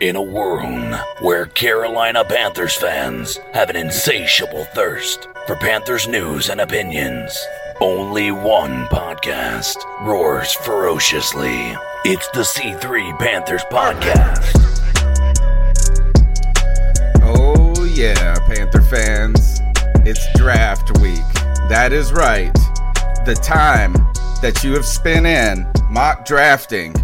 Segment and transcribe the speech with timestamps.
[0.00, 6.60] In a world where Carolina Panthers fans have an insatiable thirst for Panthers news and
[6.60, 7.36] opinions,
[7.80, 9.74] only one podcast
[10.06, 11.74] roars ferociously.
[12.04, 14.54] It's the C3 Panthers Podcast.
[17.24, 19.60] Oh, yeah, Panther fans.
[20.06, 21.18] It's draft week.
[21.68, 22.54] That is right.
[23.26, 23.94] The time
[24.42, 26.94] that you have spent in mock drafting,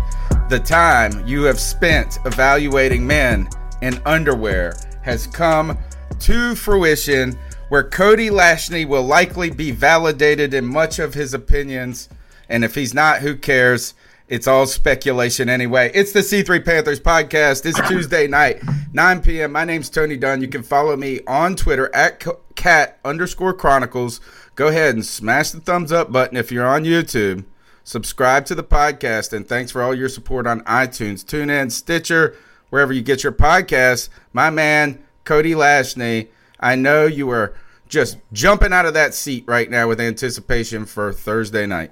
[0.48, 3.48] the time you have spent evaluating men
[3.80, 5.78] in underwear has come
[6.20, 7.38] to fruition
[7.70, 12.10] where Cody Lashney will likely be validated in much of his opinions.
[12.50, 13.94] And if he's not, who cares?
[14.28, 15.90] It's all speculation anyway.
[15.94, 17.64] It's the C3 Panthers podcast.
[17.64, 19.52] It's Tuesday night, 9 p.m.
[19.52, 20.42] My name's Tony Dunn.
[20.42, 22.22] You can follow me on Twitter at
[22.54, 24.20] cat underscore chronicles.
[24.56, 27.44] Go ahead and smash the thumbs up button if you're on YouTube.
[27.86, 32.34] Subscribe to the podcast, and thanks for all your support on iTunes, TuneIn, Stitcher,
[32.70, 34.08] wherever you get your podcasts.
[34.32, 37.54] My man, Cody Lashney, I know you are
[37.86, 41.90] just jumping out of that seat right now with anticipation for Thursday night.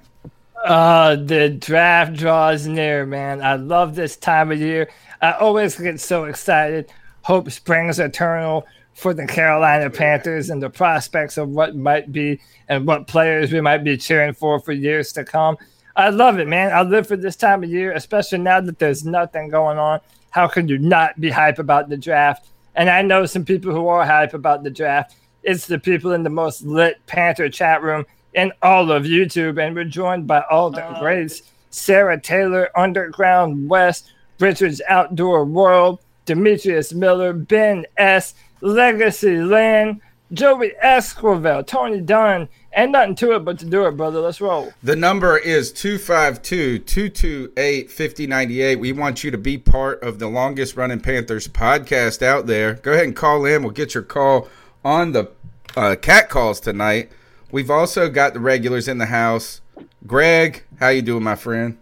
[0.65, 3.43] Uh, the draft draws near, man.
[3.43, 4.89] I love this time of year.
[5.21, 6.91] I always get so excited.
[7.21, 12.87] Hope springs eternal for the Carolina Panthers and the prospects of what might be and
[12.87, 15.55] what players we might be cheering for for years to come.
[15.95, 16.71] I love it, man.
[16.71, 19.99] I live for this time of year, especially now that there's nothing going on.
[20.31, 22.47] How can you not be hype about the draft?
[22.75, 25.15] And I know some people who are hype about the draft.
[25.43, 29.63] It's the people in the most lit Panther chat room in all of YouTube.
[29.63, 30.99] And we're joined by all the oh.
[30.99, 40.01] greats Sarah Taylor, Underground West, Richard's Outdoor World, Demetrius Miller, Ben S., Legacy Lynn,
[40.33, 44.19] Joey Esquivel, Tony Dunn, and nothing to it but to do it, brother.
[44.19, 44.73] Let's roll.
[44.81, 48.75] The number is 252 228 5098.
[48.77, 52.73] We want you to be part of the longest running Panthers podcast out there.
[52.73, 53.61] Go ahead and call in.
[53.61, 54.49] We'll get your call
[54.83, 55.29] on the
[55.75, 57.11] uh, cat calls tonight.
[57.51, 59.61] We've also got the regulars in the house.
[60.07, 61.77] Greg, how you doing, my friend?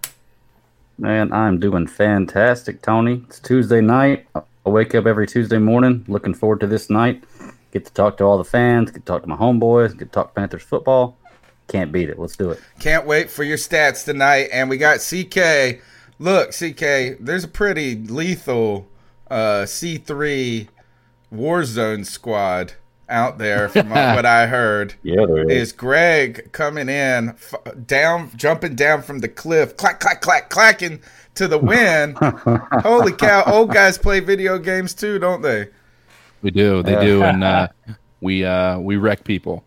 [0.98, 3.24] Man, I'm doing fantastic, Tony.
[3.28, 4.28] It's Tuesday night.
[4.36, 7.24] I wake up every Tuesday morning looking forward to this night.
[7.72, 10.12] Get to talk to all the fans, get to talk to my homeboys, get to
[10.12, 11.18] talk Panthers football.
[11.68, 12.20] Can't beat it.
[12.20, 12.60] Let's do it.
[12.80, 14.50] Can't wait for your stats tonight.
[14.52, 15.82] And we got CK.
[16.20, 18.88] Look, CK, there's a pretty lethal
[19.30, 20.68] uh, C3
[21.34, 22.74] Warzone squad
[23.08, 24.96] out there from what I heard.
[25.04, 25.70] Yeah, there is.
[25.70, 27.56] Is Greg coming in, f-
[27.86, 31.02] down, jumping down from the cliff, clack, clack, clack, clacking
[31.36, 32.18] to the wind.
[32.84, 33.44] Holy cow.
[33.46, 35.70] Old guys play video games too, don't they?
[36.42, 37.68] We do, they do, and uh,
[38.20, 39.64] we uh, we wreck people.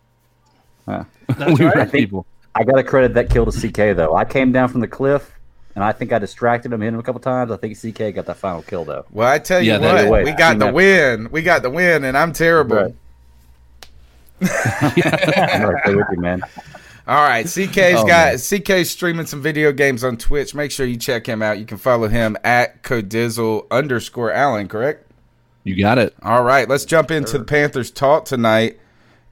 [0.86, 1.04] Huh.
[1.38, 1.74] we right.
[1.76, 2.26] wreck people.
[2.54, 4.14] I got to credit that kill to CK, though.
[4.14, 5.32] I came down from the cliff,
[5.74, 7.50] and I think I distracted him, hit him a couple times.
[7.50, 9.04] I think CK got that final kill, though.
[9.10, 11.30] Well, I tell you Yeah, what, that- wait, we I got mean, the that- win.
[11.30, 12.76] We got the win, and I'm terrible.
[12.76, 12.94] Right.
[14.42, 16.42] I'm right there with you, man.
[17.06, 20.54] All right, CK's Oh, got CK's streaming some video games on Twitch.
[20.54, 21.58] Make sure you check him out.
[21.58, 24.68] You can follow him at Codizzle underscore Allen.
[24.68, 25.10] Correct.
[25.64, 26.14] You got it.
[26.22, 28.78] All right, let's jump into the Panthers talk tonight.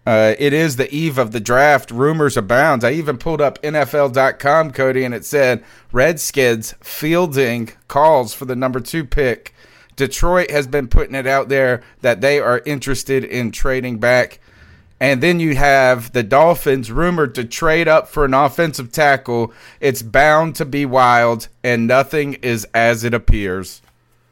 [0.04, 1.90] Uh, it is the eve of the draft.
[1.90, 2.82] Rumors abound.
[2.82, 8.80] I even pulled up NFL.com, Cody, and it said Redskins fielding calls for the number
[8.80, 9.54] two pick.
[9.94, 14.40] Detroit has been putting it out there that they are interested in trading back.
[14.98, 19.52] And then you have the Dolphins rumored to trade up for an offensive tackle.
[19.80, 23.81] It's bound to be wild, and nothing is as it appears.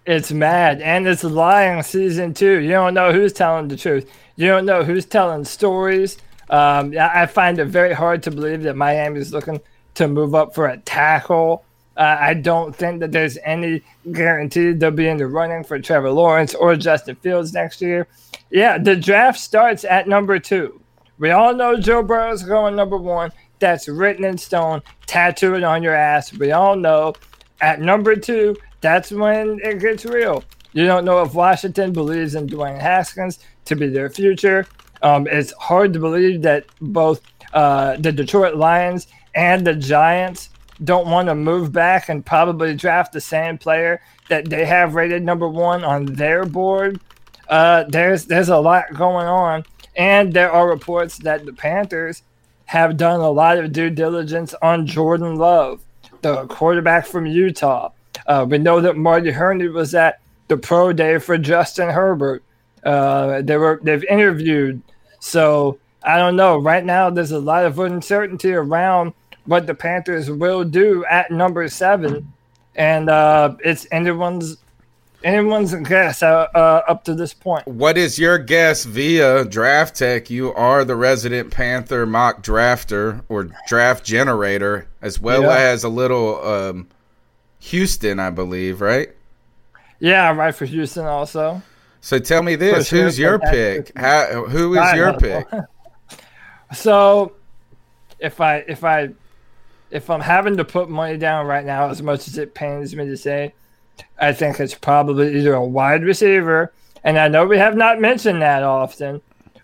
[0.07, 2.61] It's mad, and it's lying season two.
[2.61, 4.11] You don't know who's telling the truth.
[4.37, 6.17] You don't know who's telling stories.
[6.49, 9.61] Um, I find it very hard to believe that Miami is looking
[9.95, 11.65] to move up for a tackle.
[11.97, 16.11] Uh, I don't think that there's any guarantee they'll be in the running for Trevor
[16.11, 18.09] Lawrence or Justin Fields next year.
[18.51, 20.81] Yeah, the draft starts at number two.
[21.19, 23.31] We all know Joe Burrow's going number one.
[23.59, 26.33] That's written in stone, tattooed on your ass.
[26.33, 27.13] We all know
[27.61, 30.45] at number two, that's when it gets real.
[30.73, 34.67] You don't know if Washington believes in Dwayne Haskins to be their future.
[35.03, 37.21] Um, it's hard to believe that both
[37.53, 40.51] uh, the Detroit Lions and the Giants
[40.85, 45.23] don't want to move back and probably draft the same player that they have rated
[45.23, 47.01] number one on their board.
[47.49, 49.65] Uh, there's there's a lot going on,
[49.97, 52.23] and there are reports that the Panthers
[52.67, 55.83] have done a lot of due diligence on Jordan Love,
[56.23, 57.91] the quarterback from Utah.
[58.27, 62.43] Uh, we know that Marty Hurney was at the pro day for Justin Herbert.
[62.85, 64.83] Uh, they were they've interviewed,
[65.19, 66.59] so I don't know.
[66.59, 69.13] Right now, there's a lot of uncertainty around
[69.45, 72.33] what the Panthers will do at number seven,
[72.75, 74.57] and uh, it's anyone's
[75.23, 77.67] anyone's guess uh, uh, up to this point.
[77.67, 80.31] What is your guess via Draft Tech?
[80.31, 85.57] You are the resident Panther mock drafter or draft generator, as well yeah.
[85.57, 86.89] as a little um,
[87.61, 89.11] Houston, I believe, right?
[89.99, 91.63] Yeah, right for Houston also.
[92.01, 93.93] So tell me this: sure, Who's your pick?
[93.97, 95.47] How, who is your pick?
[96.75, 97.33] so,
[98.19, 99.11] if I if I
[99.91, 103.05] if I'm having to put money down right now, as much as it pains me
[103.07, 103.53] to say,
[104.19, 106.73] I think it's probably either a wide receiver,
[107.05, 109.21] and I know we have not mentioned that often,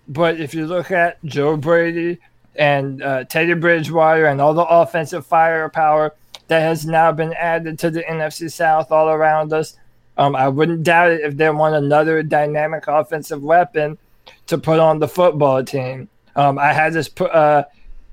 [0.07, 2.19] but if you look at Joe Brady
[2.55, 6.15] and uh, Teddy Bridgewater and all the offensive firepower
[6.49, 9.77] that has now been added to the NFC South all around us,
[10.17, 13.99] um, I wouldn't doubt it if they want another dynamic offensive weapon
[14.47, 16.09] to put on the football team.
[16.35, 17.65] Um, I had this uh,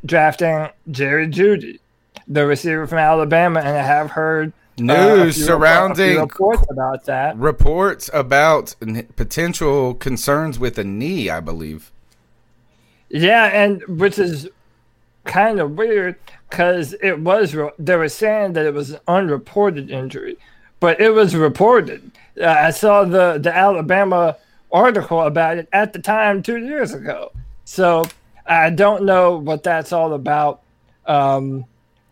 [0.05, 1.79] drafting Jerry Jeudy,
[2.27, 7.37] the receiver from Alabama, and I have heard uh, news uh, surrounding reports about that.
[7.37, 8.75] Reports about
[9.15, 11.91] potential concerns with a knee, I believe.
[13.09, 14.49] Yeah, and which is
[15.25, 16.15] kind of weird
[16.53, 20.37] because it was they were saying that it was an unreported injury
[20.83, 22.11] but it was reported.
[22.37, 24.35] Uh, I saw the the Alabama
[24.69, 27.31] article about it at the time two years ago.
[27.63, 28.03] So
[28.45, 30.59] I don't know what that's all about.
[31.05, 31.63] Um,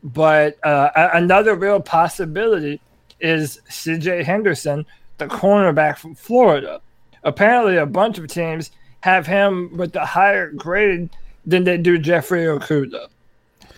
[0.01, 2.79] but uh, another real possibility
[3.19, 4.23] is C.J.
[4.23, 4.85] Henderson,
[5.17, 6.79] the cornerback from Florida.
[7.25, 8.71] Apparently, a bunch of teams
[9.01, 11.09] have him with a higher grade
[11.45, 13.09] than they do Jeffrey Okudah.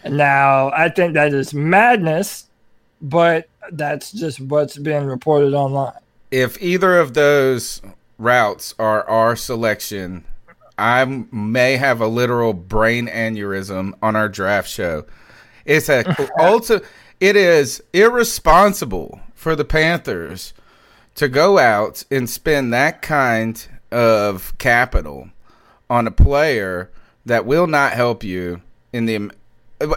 [0.09, 2.47] Now, I think that is madness
[3.03, 5.99] but that's just what's being reported online.
[6.31, 7.81] If either of those
[8.17, 10.23] routes are our selection,
[10.77, 15.05] I may have a literal brain aneurysm on our draft show.
[15.65, 16.03] It's a
[16.39, 16.83] ulti-
[17.19, 20.53] it is irresponsible for the Panthers
[21.15, 25.29] to go out and spend that kind of capital
[25.89, 26.89] on a player
[27.25, 28.61] that will not help you
[28.91, 29.29] in the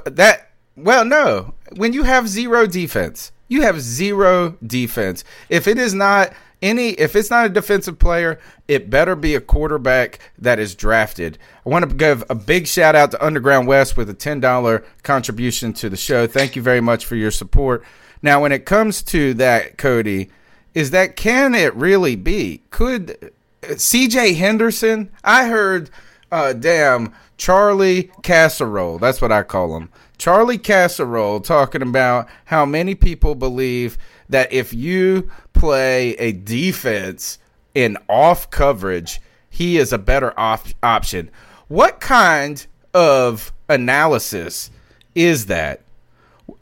[0.05, 5.25] that well no when you have zero defense, you have zero defense.
[5.49, 8.39] If it is not any if it's not a defensive player,
[8.69, 11.39] it better be a quarterback that is drafted.
[11.65, 15.73] I want to give a big shout out to Underground West with a $10 contribution
[15.75, 16.27] to the show.
[16.27, 17.85] Thank you very much for your support.
[18.23, 20.31] Now, when it comes to that, Cody,
[20.75, 22.63] is that can it really be?
[22.71, 25.11] Could CJ Henderson?
[25.23, 25.91] I heard
[26.33, 28.99] uh damn Charlie Casserole.
[28.99, 29.91] That's what I call him.
[30.19, 33.99] Charlie Casserole talking about how many people believe
[34.29, 37.39] that if you play a defense
[37.75, 41.31] in off coverage, he is a better off option.
[41.69, 44.71] What kind of analysis
[45.15, 45.81] is that?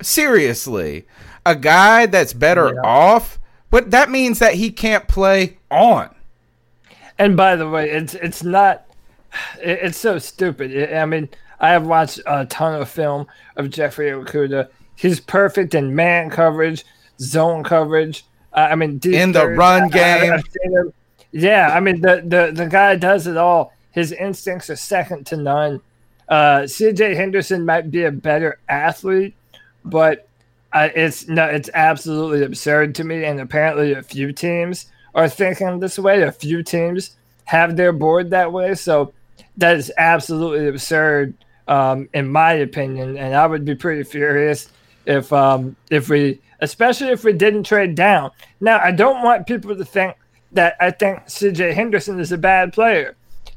[0.01, 1.07] Seriously,
[1.47, 2.81] a guy that's better yeah.
[2.83, 3.39] off,
[3.71, 6.15] but that means that he can't play on.
[7.19, 8.87] And by the way, it's it's not.
[9.61, 10.93] It's so stupid.
[10.93, 11.29] I mean,
[11.61, 13.27] I have watched a ton of film
[13.57, 14.69] of Jeffrey Okudah.
[14.97, 16.85] He's perfect in man coverage,
[17.19, 18.25] zone coverage.
[18.53, 20.41] Uh, I mean, in the run game.
[21.33, 23.73] yeah, I mean the, the the guy does it all.
[23.91, 25.81] His instincts are second to none.
[26.29, 27.15] Uh, C.J.
[27.15, 29.35] Henderson might be a better athlete,
[29.85, 30.29] but
[30.73, 33.25] uh, it's no, it's absolutely absurd to me.
[33.25, 36.23] And apparently, a few teams are thinking this way.
[36.23, 38.75] A few teams have their board that way.
[38.75, 39.13] So
[39.57, 41.35] that is absolutely absurd
[41.69, 43.17] um, in my opinion.
[43.17, 44.69] And I would be pretty furious
[45.07, 48.31] if um, if we, especially if we didn't trade down.
[48.61, 50.17] Now, I don't want people to think
[50.53, 51.73] that I think C.J.
[51.73, 53.17] Henderson is a bad player.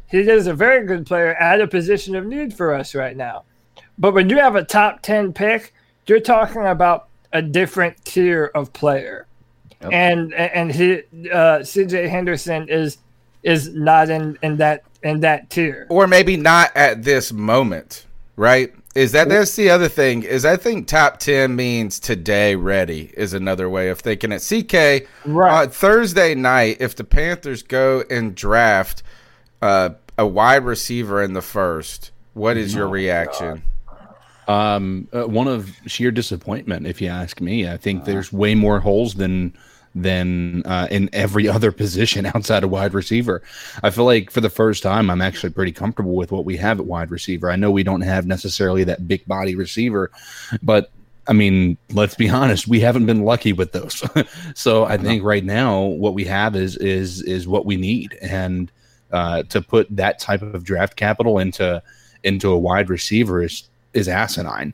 [0.10, 3.44] He is a very good player at a position of need for us right now.
[3.98, 5.74] But when you have a top ten pick,
[6.06, 9.28] you're talking about a different tier of player.
[9.82, 12.08] And and he uh, C.J.
[12.08, 12.98] Henderson is
[13.44, 15.88] is not in in that in that tier.
[15.90, 18.74] Or maybe not at this moment, right?
[18.96, 20.24] Is that that's the other thing?
[20.24, 24.40] Is I think top ten means today ready is another way of thinking it.
[24.40, 25.66] CK right.
[25.66, 29.04] Uh, Thursday night, if the Panthers go and draft
[29.62, 33.62] uh, a wide receiver in the first, what is your oh reaction?
[34.48, 37.70] Um, uh, one of sheer disappointment, if you ask me.
[37.70, 39.56] I think there's way more holes than
[40.02, 43.42] than uh, in every other position outside of wide receiver.
[43.84, 46.80] I feel like for the first time, I'm actually pretty comfortable with what we have
[46.80, 47.50] at wide receiver.
[47.50, 50.12] I know we don't have necessarily that big body receiver,
[50.62, 50.92] but
[51.28, 54.04] I mean, let's be honest, we haven't been lucky with those.
[54.56, 58.72] so I think right now what we have is is is what we need, and
[59.12, 61.82] uh, to put that type of draft capital into
[62.24, 64.74] into a wide receiver is is asinine.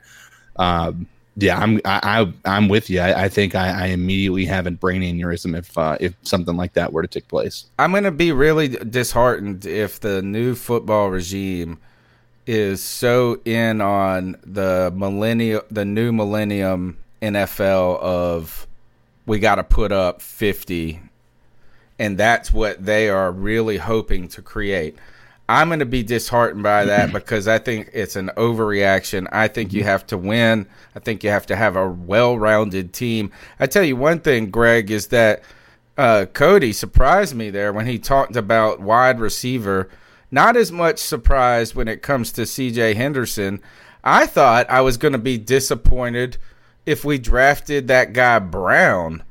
[0.58, 2.99] Um, yeah, I'm I, I am with you.
[2.99, 6.73] I, I think I, I, immediately have a brain aneurysm if uh, if something like
[6.73, 7.65] that were to take place.
[7.79, 11.79] I'm to be really disheartened if the new football regime
[12.45, 18.67] is so in on the millennium, the new millennium NFL of
[19.25, 21.01] we got to put up 50,
[21.97, 24.97] and that's what they are really hoping to create.
[25.53, 29.27] I'm going to be disheartened by that because I think it's an overreaction.
[29.31, 30.67] I think you have to win.
[30.95, 33.31] I think you have to have a well rounded team.
[33.60, 35.43] I tell you one thing, Greg, is that
[35.98, 39.89] uh, Cody surprised me there when he talked about wide receiver.
[40.31, 43.62] Not as much surprised when it comes to CJ Henderson.
[44.03, 46.38] I thought I was going to be disappointed
[46.88, 49.22] if we drafted that guy Brown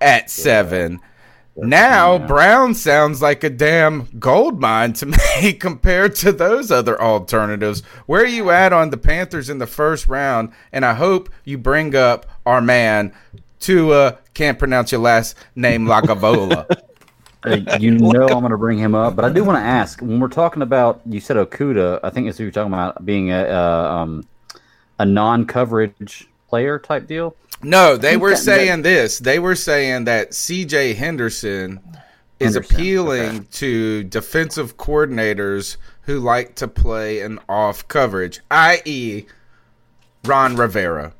[0.00, 0.92] at seven.
[0.92, 1.08] Yeah
[1.56, 2.26] now yeah.
[2.26, 5.06] Brown sounds like a damn gold mine to
[5.42, 7.82] me compared to those other alternatives.
[8.06, 10.52] Where are you at on the Panthers in the first round?
[10.72, 13.12] And I hope you bring up our man
[13.60, 14.18] Tua.
[14.34, 16.66] Can't pronounce your last name, Lagavola.
[17.80, 20.20] you know I'm going to bring him up, but I do want to ask when
[20.20, 22.00] we're talking about you said Okudah.
[22.02, 24.26] I think it's what you're talking about being a uh, um,
[24.98, 27.34] a non-coverage player type deal.
[27.62, 29.18] No, they were saying this.
[29.18, 31.80] They were saying that CJ Henderson
[32.38, 33.46] is Henderson, appealing okay.
[33.52, 39.24] to defensive coordinators who like to play an off coverage, i.e.,
[40.24, 41.14] Ron Rivera.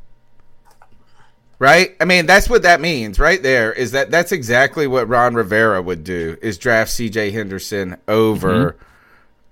[1.58, 1.96] Right?
[2.00, 5.80] I mean, that's what that means right there is that that's exactly what Ron Rivera
[5.80, 8.78] would do is draft CJ Henderson over mm-hmm.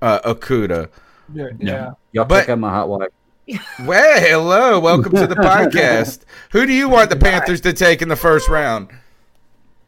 [0.03, 0.91] uh, Okudah.
[1.33, 1.49] Yeah.
[1.59, 1.93] yeah.
[2.13, 3.09] Y'all but, pick up my hot wife.
[3.49, 4.81] Well, hello.
[4.81, 6.21] Welcome to the podcast.
[6.53, 8.91] Who do you want the Panthers to take in the first round?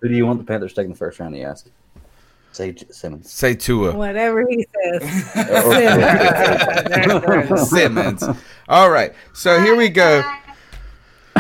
[0.00, 1.34] Who do you want the Panthers to take in the first round?
[1.34, 1.70] He asked.
[2.52, 3.32] Say Simmons.
[3.32, 3.96] Say Tua.
[3.96, 5.34] Whatever he says.
[7.70, 8.23] Simmons.
[8.68, 9.12] All right.
[9.32, 10.23] So here we go.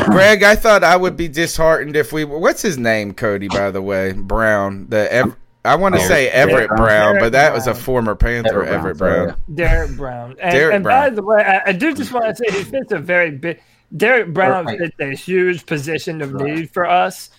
[0.06, 2.24] Greg, I thought I would be disheartened if we.
[2.24, 3.48] What's his name, Cody?
[3.48, 4.86] By the way, Brown.
[4.88, 7.54] The ev- I want to oh, say Everett Brown, Brown but that Brown.
[7.54, 9.26] was a former Panther, Everett, Everett Brown.
[9.26, 9.38] Brown.
[9.54, 10.30] Derrick Brown.
[10.38, 11.02] And, Derrick and Brown.
[11.02, 13.62] by the way, I, I, do just want to say he fits a very big.
[13.96, 17.30] Derek Brown fits a huge position of need for us.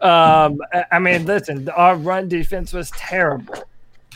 [0.00, 0.60] Um,
[0.90, 3.54] I mean, listen, our run defense was terrible.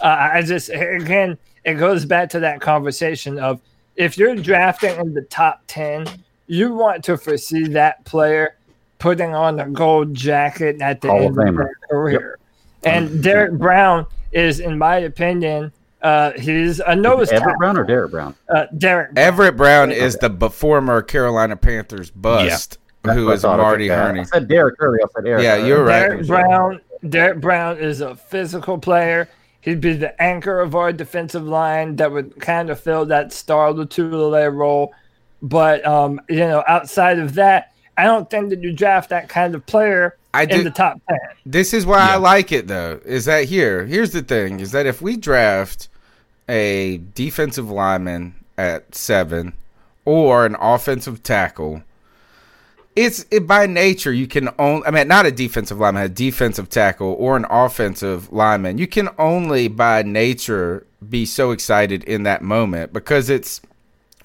[0.01, 3.61] Uh, I just again, it goes back to that conversation of
[3.97, 6.07] if you're drafting in the top ten,
[6.47, 8.57] you want to foresee that player
[8.99, 12.38] putting on a gold jacket at the Hall end of, of their career.
[12.38, 12.38] Yep.
[12.85, 17.29] And Derek Brown is, in my opinion, uh, he's a nose.
[17.31, 17.59] Everett tackle.
[17.59, 18.35] Brown or Derek Brown?
[18.49, 19.15] Uh, Derrick.
[19.15, 19.27] Brown.
[19.27, 23.15] Everett Brown is the former Carolina Panthers bust, yeah.
[23.15, 24.21] who is Marty Hurney.
[24.21, 25.01] I said Derrick earlier.
[25.03, 25.43] I said Eric.
[25.43, 26.09] Yeah, you're right.
[26.09, 26.81] Derrick Brown.
[27.09, 29.29] Derek Brown is a physical player.
[29.61, 33.73] He'd be the anchor of our defensive line that would kind of fill that Star
[33.73, 34.95] Lotulelei role.
[35.43, 39.57] But um, you know, outside of that, I don't think that you draft that kind
[39.57, 41.19] of player I in do, the top ten.
[41.45, 42.15] This is why yeah.
[42.15, 43.01] I like it though.
[43.05, 43.85] Is that here?
[43.85, 45.89] Here's the thing: is that if we draft
[46.49, 49.53] a defensive lineman at seven
[50.05, 51.83] or an offensive tackle,
[52.95, 54.87] it's it, by nature you can only.
[54.87, 58.79] I mean, not a defensive lineman, a defensive tackle or an offensive lineman.
[58.79, 63.61] You can only by nature be so excited in that moment because it's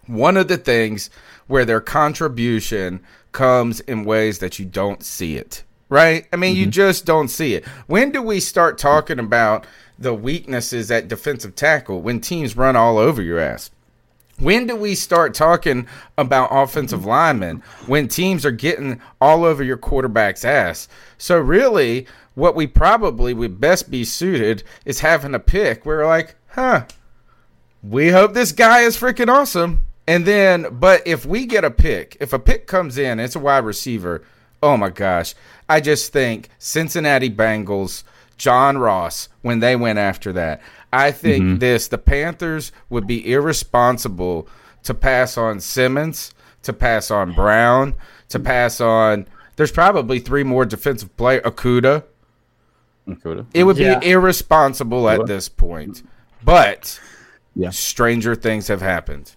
[0.05, 1.09] one of the things
[1.47, 3.01] where their contribution
[3.33, 5.63] comes in ways that you don't see it
[5.93, 6.25] right?
[6.33, 6.61] I mean, mm-hmm.
[6.61, 7.65] you just don't see it.
[7.85, 9.67] When do we start talking about
[9.99, 13.69] the weaknesses at defensive tackle when teams run all over your ass?
[14.39, 15.87] When do we start talking
[16.17, 20.87] about offensive linemen when teams are getting all over your quarterback's ass?
[21.19, 25.85] So, really, what we probably would best be suited is having a pick.
[25.85, 26.85] We're like, huh,
[27.83, 29.85] we hope this guy is freaking awesome.
[30.07, 33.39] And then, but if we get a pick, if a pick comes in, it's a
[33.39, 34.23] wide receiver,
[34.61, 35.33] oh my gosh,
[35.69, 38.03] I just think Cincinnati Bengals,
[38.37, 41.57] John Ross, when they went after that, I think mm-hmm.
[41.59, 44.47] this the Panthers would be irresponsible
[44.83, 46.33] to pass on Simmons,
[46.63, 47.95] to pass on Brown,
[48.29, 49.27] to pass on.
[49.55, 52.03] There's probably three more defensive player Akuda.
[53.07, 53.45] Okudah.
[53.53, 53.99] It would yeah.
[53.99, 56.03] be irresponsible at this point,
[56.43, 56.99] but
[57.55, 57.69] yeah.
[57.69, 59.33] stranger things have happened.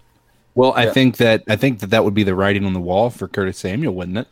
[0.57, 3.11] Well, I think that I think that that would be the writing on the wall
[3.11, 4.27] for Curtis Samuel, wouldn't it?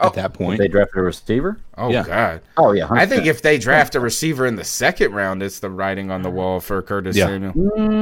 [0.00, 1.58] At that If point, they drafted a receiver.
[1.78, 2.02] Oh Yeah.
[2.04, 2.40] God.
[2.56, 5.70] Oh yeah, I think if they draft a receiver in the second round, it's the
[5.70, 7.26] writing on the wall for Curtis Yeah.
[7.26, 7.50] Samuel.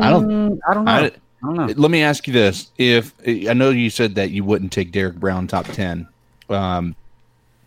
[0.03, 0.91] I don't- Mm, I don't know.
[0.93, 1.11] I- I,
[1.43, 1.67] don't know.
[1.77, 5.17] Let me ask you this: If I know you said that you wouldn't take Derek
[5.17, 6.09] Brown top ten,
[6.49, 6.97] um,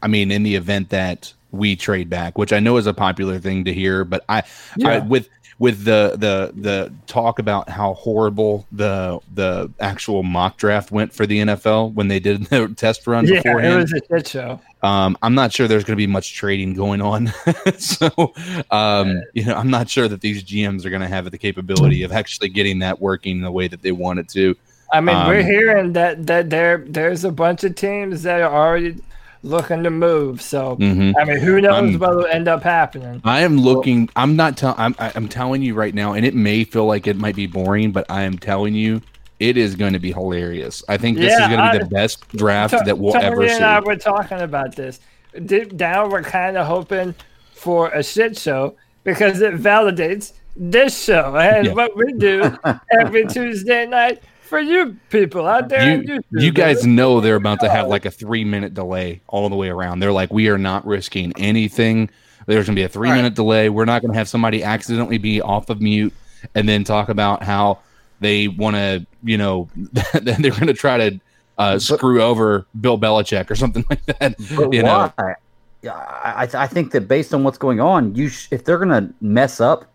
[0.02, 3.38] I mean, in the event that we trade back, which I know is a popular
[3.38, 4.44] thing to hear, but I,
[4.84, 5.30] I with
[5.62, 11.28] with the the the talk about how horrible the the actual mock draft went for
[11.28, 14.60] the NFL when they did the test run Yeah, it was a shit show.
[14.82, 17.32] Um, I'm not sure there's going to be much trading going on.
[17.78, 18.34] so,
[18.72, 22.02] um, you know, I'm not sure that these GMs are going to have the capability
[22.02, 24.56] of actually getting that working the way that they want it to.
[24.92, 28.52] I mean, we're Um, hearing that that there there's a bunch of teams that are
[28.52, 28.96] already
[29.44, 30.42] looking to move.
[30.42, 31.14] So Mhm.
[31.20, 33.22] I mean, who knows I'm- what will end up happening?
[33.24, 34.10] I am looking.
[34.16, 34.76] I'm not telling.
[34.80, 34.96] I'm.
[35.00, 38.06] I'm telling you right now, and it may feel like it might be boring, but
[38.10, 39.02] I am telling you,
[39.40, 40.84] it is going to be hilarious.
[40.88, 43.14] I think this Yeah, is going to be I- the best draft To- that we'll
[43.14, 43.64] Tony ever and see.
[43.64, 45.00] I were talking about this.
[45.46, 47.16] Deep down, we're kind of hoping
[47.56, 51.74] for a shit show because it validates this show and Yeah.
[51.74, 52.56] what we do
[53.00, 54.22] every Tuesday night
[54.52, 56.04] for you people out there.
[56.04, 59.56] you, you guys know they're about to have like a three minute delay all the
[59.56, 60.00] way around.
[60.02, 62.10] They're like, we are not risking anything.
[62.46, 63.16] There's going to be a three Right.
[63.16, 63.70] minute delay.
[63.70, 66.14] We're not going to have somebody accidentally be off of mute
[66.54, 67.80] and then talk about how
[68.20, 69.70] they want to, you know,
[70.14, 71.20] they're going to try to
[71.58, 74.36] uh, screw over Bill Belichick or something like that.
[74.56, 75.36] But you know, why?
[75.82, 78.78] Yeah, I, I I think that based on what's going on, you sh- if they're
[78.78, 79.86] gonna mess up,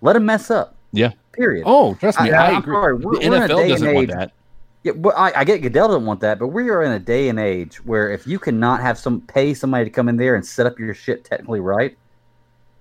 [0.00, 0.74] let them mess up.
[0.92, 1.12] yeah.
[1.32, 1.64] Period.
[1.66, 2.74] Oh, trust me, I- I, I'm agree.
[2.74, 4.32] sorry, The we're- we're NFL doesn't and want age- that.
[4.84, 7.28] Yeah, well, I, I get Goodell doesn't want that, but we are in a day
[7.28, 10.44] and age where if you cannot have some pay somebody to come in there and
[10.44, 11.96] set up your shit technically right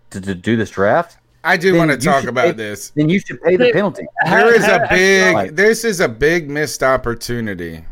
[0.10, 2.90] to, to do this draft, I do want to talk about pay- this.
[2.92, 4.06] then you should pay the penalty.
[4.26, 5.56] There is a big.
[5.56, 7.86] This is a big missed opportunity.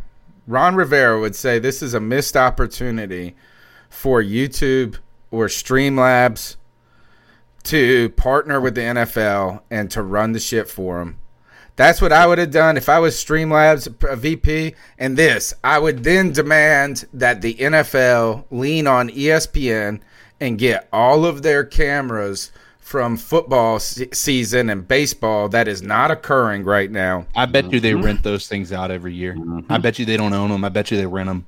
[0.47, 3.35] Ron Rivera would say this is a missed opportunity
[3.91, 4.97] for YouTube
[5.29, 6.55] or Streamlabs
[7.69, 11.17] to partner with the NFL and to run the shit for them.
[11.75, 14.75] That's what I would have done if I was Streamlabs uh, VP.
[14.97, 20.01] And this, I would then demand that the NFL lean on ESPN
[20.41, 26.11] and get all of their cameras from football se- season and baseball that is not
[26.11, 27.25] occurring right now.
[27.35, 28.03] I bet you they Mm-hmm.
[28.05, 29.37] rent those things out every year.
[29.69, 30.65] I bet you they don't own them.
[30.65, 31.45] I bet you they rent them.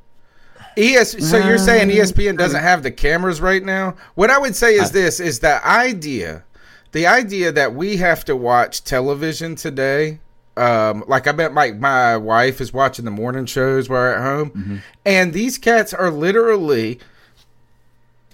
[0.77, 3.95] ES, so you're saying ESPN doesn't have the cameras right now?
[4.15, 6.43] What I would say is this: is the idea,
[6.91, 10.19] the idea that we have to watch television today.
[10.57, 14.21] Um, like I bet my my wife is watching the morning shows while we're at
[14.21, 16.99] home, and these cats are literally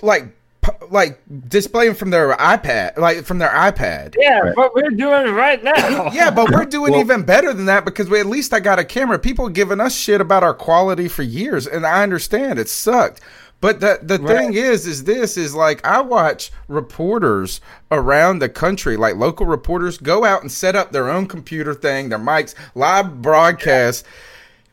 [0.02, 0.37] like
[0.89, 4.15] like displaying from their iPad, like from their iPad.
[4.17, 6.12] Yeah, what we're doing right now.
[6.17, 8.84] Yeah, but we're doing even better than that because we at least I got a
[8.84, 9.19] camera.
[9.19, 13.21] People giving us shit about our quality for years, and I understand it sucked.
[13.60, 17.60] But the the thing is, is this is like I watch reporters
[17.91, 22.10] around the country, like local reporters, go out and set up their own computer thing,
[22.10, 24.06] their mics, live broadcast.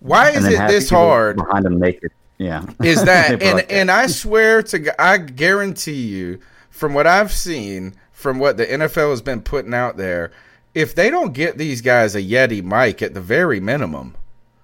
[0.01, 1.37] Why is it this hard?
[1.37, 2.13] behind them naked?
[2.39, 3.71] Yeah, is that and broadcast.
[3.71, 8.67] and I swear to God, I guarantee you from what I've seen from what the
[8.67, 10.33] NFL has been putting out there
[10.75, 14.17] if they don't get these guys a Yeti mic at the very minimum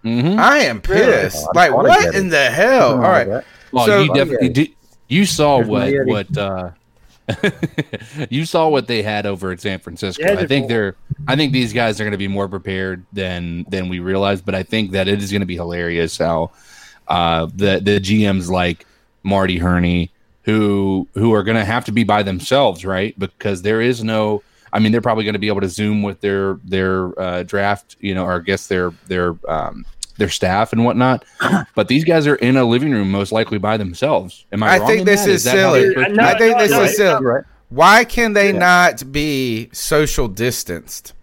[0.03, 4.03] I am pissed Oh, I like what in the hell all Oh, that- Well, So-
[4.03, 4.53] you definitely Yeah.
[4.55, 4.69] did.
[5.09, 5.69] You saw Here's
[6.07, 6.71] what what uh,
[8.31, 10.23] you saw what they had over at San Francisco.
[10.25, 11.25] Yeah, I think they're- they're.
[11.29, 14.41] I think these guys are going to be more prepared than than we realize.
[14.41, 16.51] But I think that it is going to be hilarious how
[17.11, 18.87] uh, the the GMs like
[19.23, 20.11] Marty Hurney,
[20.45, 23.19] who who are going to have to be by themselves, right?
[23.19, 24.43] Because there is no.
[24.73, 27.97] I mean, they're probably going to be able to zoom with their their uh, draft,
[28.01, 29.85] you know, or I guess their their um,
[30.17, 31.25] their staff and whatnot.
[31.75, 34.45] But these guys are in a living room, most likely by themselves.
[34.53, 34.75] Am I?
[34.75, 35.31] I wrong think this that?
[35.31, 35.95] is that how silly.
[35.95, 37.45] they No, I think no, this no, is it's silly Right.
[37.71, 41.15] why can they not be social distanced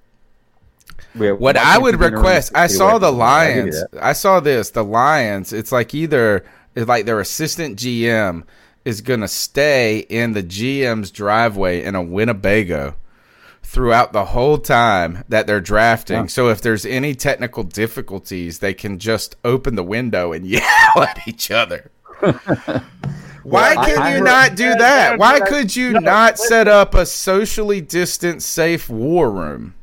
[1.19, 3.27] Yeah, What I would you be in a room request, I saw the from them?
[3.27, 3.84] I'll give you Lions.
[4.01, 4.69] I saw this.
[4.71, 5.53] The Lions.
[5.53, 8.43] It's like either it's like their assistant GM
[8.86, 12.95] is gonna stay in the GM's driveway in a Winnebago
[13.63, 16.15] throughout the whole time that they're drafting.
[16.21, 16.25] Yeah.
[16.27, 20.63] So if there's any technical difficulties, they can just open the window and yell
[20.95, 21.91] at each other.
[23.43, 25.12] Why Well, can I you heard- not do Yeah, that?
[25.12, 26.47] yeah, Why could you No, not listen.
[26.47, 29.73] set up a socially distant, safe war room?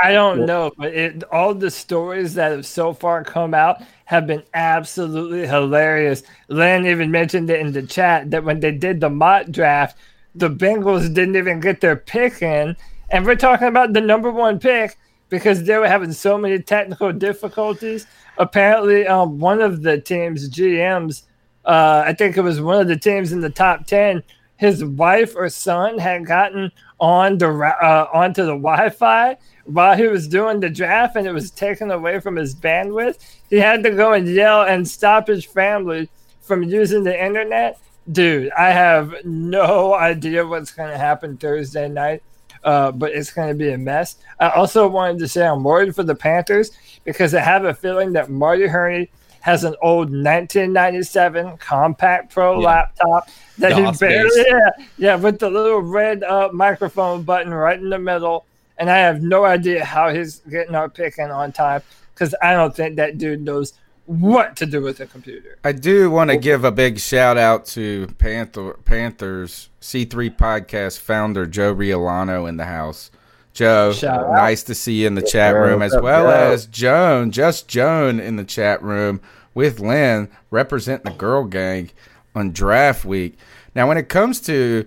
[0.00, 4.26] I don't know, but it, all the stories that have so far come out have
[4.26, 6.22] been absolutely hilarious.
[6.48, 9.96] Len even mentioned it in the chat that when they did the mock draft,
[10.34, 12.76] the Bengals didn't even get their pick in,
[13.10, 14.96] and we're talking about the number one pick
[15.28, 18.06] because they were having so many technical difficulties.
[18.38, 21.22] Apparently, um, one of the team's GMs,
[21.64, 24.22] uh, I think it was one of the teams in the top ten,
[24.56, 30.28] his wife or son had gotten on the uh, onto the Wi-Fi while he was
[30.28, 33.18] doing the draft, and it was taken away from his bandwidth.
[33.50, 36.08] He had to go and yell and stop his family
[36.40, 37.78] from using the internet.
[38.10, 42.22] Dude, I have no idea what's going to happen Thursday night
[42.64, 44.16] uh, but it's going to be a mess.
[44.38, 46.70] I also wanted to say I'm worried for the Panthers
[47.04, 49.10] because I have a feeling that Marty Hurney
[49.42, 52.66] has an old 1997 Compaq Pro yeah.
[52.66, 53.28] laptop
[53.58, 57.98] that he barely, yeah, yeah, with the little red uh, microphone button right in the
[57.98, 58.46] middle.
[58.78, 61.82] And I have no idea how he's getting our picking on time
[62.14, 63.72] because I don't think that dude knows
[64.06, 65.58] what to do with a computer.
[65.64, 71.46] I do want to give a big shout out to Panther Panthers C3 podcast founder
[71.46, 73.10] Joe Riolano in the house.
[73.52, 78.18] Joe, nice to see you in the chat room, as well as Joan, just Joan
[78.18, 79.20] in the chat room
[79.54, 81.90] with Lynn representing the girl gang
[82.34, 83.36] on draft week.
[83.74, 84.86] Now, when it comes to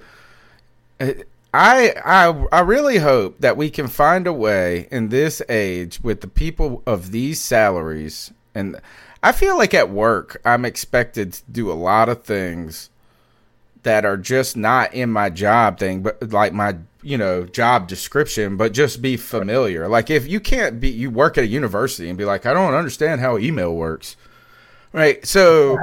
[1.00, 1.14] uh,
[1.54, 6.20] I, I I really hope that we can find a way in this age with
[6.20, 8.32] the people of these salaries.
[8.54, 8.80] And
[9.24, 12.90] I feel like at work, I'm expected to do a lot of things
[13.84, 16.76] that are just not in my job thing, but like my,
[17.06, 19.88] you know, job description, but just be familiar.
[19.88, 22.74] Like if you can't be, you work at a university and be like, I don't
[22.74, 24.16] understand how email works.
[24.92, 25.24] Right.
[25.24, 25.78] So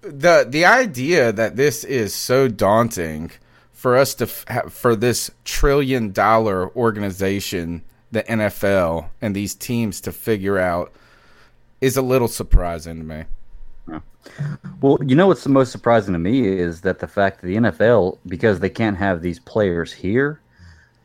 [0.00, 3.32] the, the idea that this is so daunting
[3.70, 10.58] for us to, for this trillion dollar organization, the NFL and these teams to figure
[10.58, 10.90] out
[11.82, 13.24] is a little surprising to me.
[14.80, 17.56] Well, you know what's the most surprising to me is that the fact that the
[17.56, 20.40] NFL, because they can't have these players here,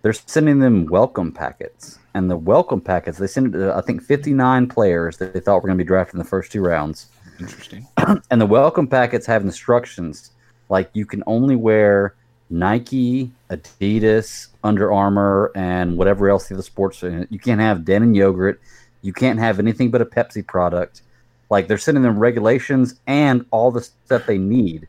[0.02, 2.00] they're sending them welcome packets.
[2.14, 5.68] And the welcome packets, they sent, uh, I think, 59 players that they thought were
[5.68, 7.08] going to be drafted in the first two rounds.
[7.40, 7.88] Interesting.
[8.32, 10.32] and the welcome packets have instructions
[10.70, 12.16] like you can only wear
[12.50, 17.02] Nike, Adidas, Under Armour, and whatever else the other sports.
[17.02, 18.62] You can't have Dannon yogurt.
[19.02, 21.02] You can't have anything but a Pepsi product.
[21.50, 24.88] Like they're sending them regulations and all the stuff they need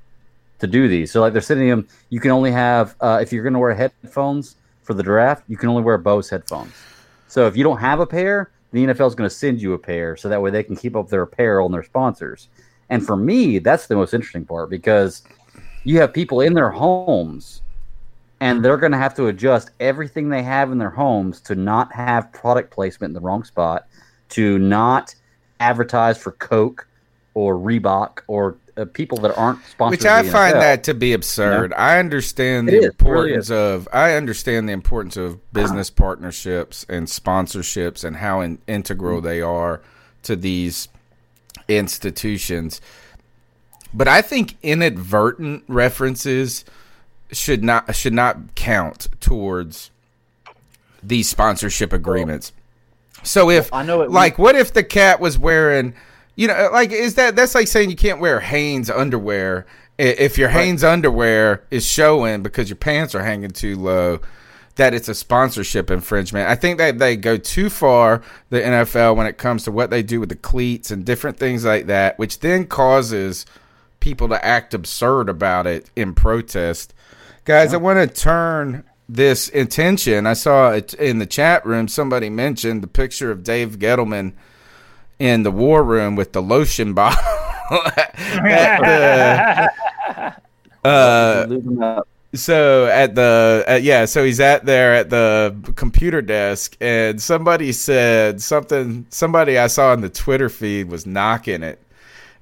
[0.58, 1.10] to do these.
[1.10, 1.86] So like they're sending them.
[2.08, 5.44] You can only have uh, if you're going to wear headphones for the draft.
[5.48, 6.72] You can only wear Bose headphones.
[7.28, 9.78] So if you don't have a pair, the NFL is going to send you a
[9.78, 12.48] pair, so that way they can keep up their apparel and their sponsors.
[12.88, 15.22] And for me, that's the most interesting part because
[15.84, 17.62] you have people in their homes
[18.40, 21.92] and they're going to have to adjust everything they have in their homes to not
[21.92, 23.86] have product placement in the wrong spot
[24.28, 25.14] to not
[25.60, 26.86] advertise for Coke
[27.34, 29.98] or Reebok or uh, people that aren't sponsored.
[29.98, 30.60] Which I find NFL.
[30.60, 31.62] that to be absurd.
[31.62, 31.76] You know?
[31.76, 38.04] I understand the importance really of I understand the importance of business partnerships and sponsorships
[38.04, 39.80] and how in, integral they are
[40.24, 40.88] to these
[41.68, 42.80] institutions.
[43.94, 46.64] But I think inadvertent references
[47.32, 49.90] should not should not count towards
[51.02, 52.52] these sponsorship agreements.
[53.26, 55.94] So if I know like, what if the cat was wearing,
[56.34, 59.66] you know, like is that that's like saying you can't wear Hanes underwear
[59.98, 60.64] if your right.
[60.64, 64.20] Hanes underwear is showing because your pants are hanging too low.
[64.76, 66.50] That it's a sponsorship infringement.
[66.50, 70.02] I think that they go too far, the NFL, when it comes to what they
[70.02, 73.46] do with the cleats and different things like that, which then causes
[74.00, 76.92] people to act absurd about it in protest.
[77.46, 77.78] Guys, yeah.
[77.78, 80.26] I want to turn this intention.
[80.26, 81.88] I saw it in the chat room.
[81.88, 84.32] Somebody mentioned the picture of Dave Gettleman
[85.18, 87.22] in the war room with the lotion bottle.
[87.70, 88.14] at
[90.84, 92.02] the, uh,
[92.34, 97.72] so at the uh, yeah, so he's at there at the computer desk, and somebody
[97.72, 99.06] said something.
[99.10, 101.80] Somebody I saw in the Twitter feed was knocking it,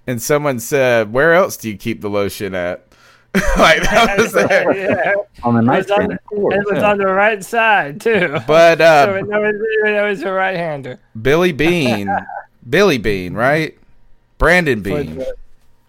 [0.06, 2.86] and someone said, "Where else do you keep the lotion at?"
[3.58, 4.76] like that was there.
[4.76, 5.14] yeah.
[5.42, 6.12] on the nightstand.
[6.12, 8.38] It was, on, it was on the right side too.
[8.46, 11.00] But uh, so it was, it was a right hander.
[11.20, 12.08] Billy Bean,
[12.70, 13.76] Billy Bean, right?
[14.38, 15.24] Brandon Beane.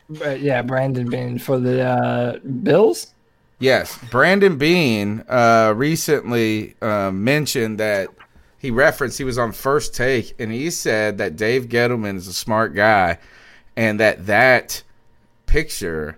[0.09, 3.13] The, yeah, Brandon Beane for the uh, Bills.
[3.59, 8.09] Yes, Brandon Beane uh, recently uh, mentioned that
[8.57, 12.33] he referenced he was on First Take, and he said that Dave Gettleman is a
[12.33, 13.19] smart guy,
[13.75, 14.81] and that that
[15.45, 16.17] picture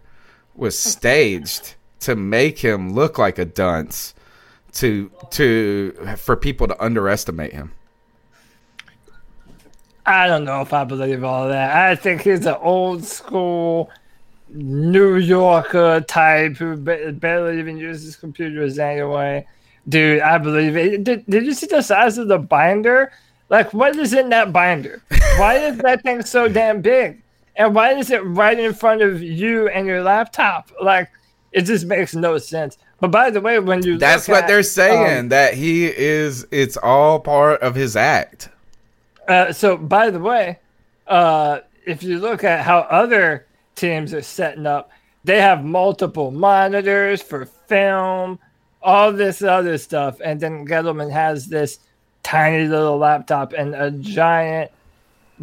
[0.57, 4.13] was staged to make him look like a dunce
[4.73, 7.71] to to for people to underestimate him.
[10.05, 11.75] I don't know if I believe all that.
[11.75, 13.89] I think he's an old school
[14.49, 19.45] New Yorker type who barely even uses computers anyway.
[19.89, 21.03] Dude, I believe it.
[21.03, 23.11] Did, did you see the size of the binder
[23.49, 25.01] Like, what is in that binder?
[25.37, 27.21] Why is that thing so damn big?
[27.57, 30.71] And why is it right in front of you and your laptop?
[30.81, 31.09] Like,
[31.51, 32.77] it just makes no sense.
[32.99, 35.19] But by the way, when you That's what at, they're saying.
[35.19, 36.45] um, that he is.
[36.51, 38.49] It's all part of his act.
[39.27, 40.59] Uh, so, by the way,
[41.07, 44.89] uh, if you look at how other teams are setting up,
[45.23, 48.39] they have multiple monitors for film,
[48.81, 51.79] all this other stuff, and then Gettleman has this
[52.23, 54.71] tiny little laptop and a giant,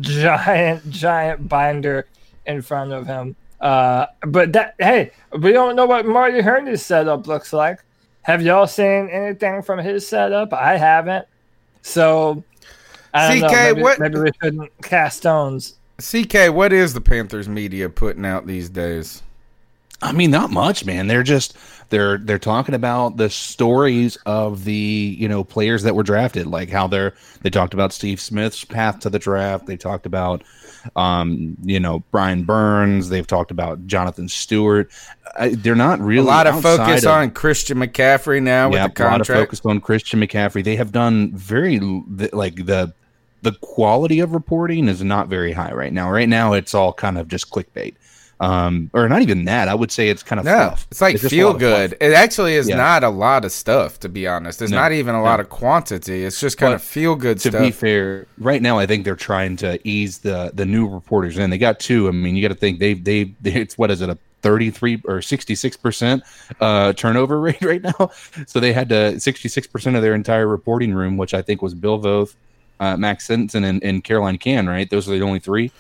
[0.00, 2.06] giant, giant binder
[2.46, 3.36] in front of him.
[3.60, 7.82] Uh, but that hey, we don't know what Marty Hurney's setup looks like.
[8.22, 10.52] Have y'all seen anything from his setup?
[10.52, 11.26] I haven't.
[11.82, 12.42] So
[13.12, 13.48] I don't know.
[13.48, 15.74] CK, Maybe, what- maybe we shouldn't cast stones.
[16.00, 19.22] CK, what is the Panthers media putting out these days?
[20.04, 21.06] I mean, not much, man.
[21.06, 21.56] They're just
[21.88, 26.68] they're they're talking about the stories of the you know players that were drafted, like
[26.70, 29.66] how they're they talked about Steve Smith's path to the draft.
[29.66, 30.42] They talked about
[30.96, 33.08] um you know Brian Burns.
[33.08, 34.90] They've talked about Jonathan Stewart.
[35.38, 38.88] I, they're not really A lot of focus of- on Christian McCaffrey now with yeah,
[38.88, 39.46] the a lot of contract.
[39.46, 40.62] focus on Christian McCaffrey.
[40.62, 42.92] They have done very like the
[43.42, 46.10] the quality of reporting is not very high right now.
[46.10, 47.94] Right now, it's all kind of just clickbait,
[48.40, 49.68] um, or not even that.
[49.68, 50.86] I would say it's kind of No, fluff.
[50.90, 51.96] it's like lot feel good.
[52.00, 52.76] It actually is Yeah.
[52.76, 54.58] not a lot of stuff, to be honest.
[54.58, 56.24] There's No, not even a lot of quantity.
[56.24, 57.62] It's just kind But of feel good to stuff.
[57.62, 61.50] be fair, right now I think they're trying to ease the the new reporters in.
[61.50, 62.08] They got two.
[62.08, 65.22] I mean, you got to think they they it's what is it a 33 or
[65.22, 66.22] 66 percent
[66.60, 68.10] uh turnover rate right now.
[68.46, 71.72] So they had to 66 percent of their entire reporting room, which I think was
[71.72, 72.34] Bill Voth,
[72.80, 74.66] uh, Max Simpson, and, and Caroline Can.
[74.68, 75.70] Right, those are the only three.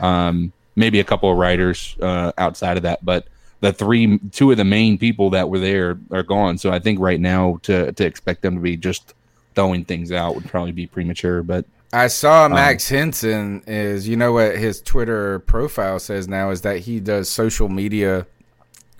[0.00, 3.26] Um, maybe a couple of writers uh, outside of that, but
[3.60, 6.58] the three, two of the main people that were there are gone.
[6.58, 9.14] So I think right now to to expect them to be just
[9.54, 11.42] throwing things out would probably be premature.
[11.42, 16.50] But I Um, saw Max Henson is you know what his Twitter profile says now
[16.50, 18.26] is that he does social media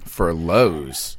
[0.04, 1.16] for Lowe's.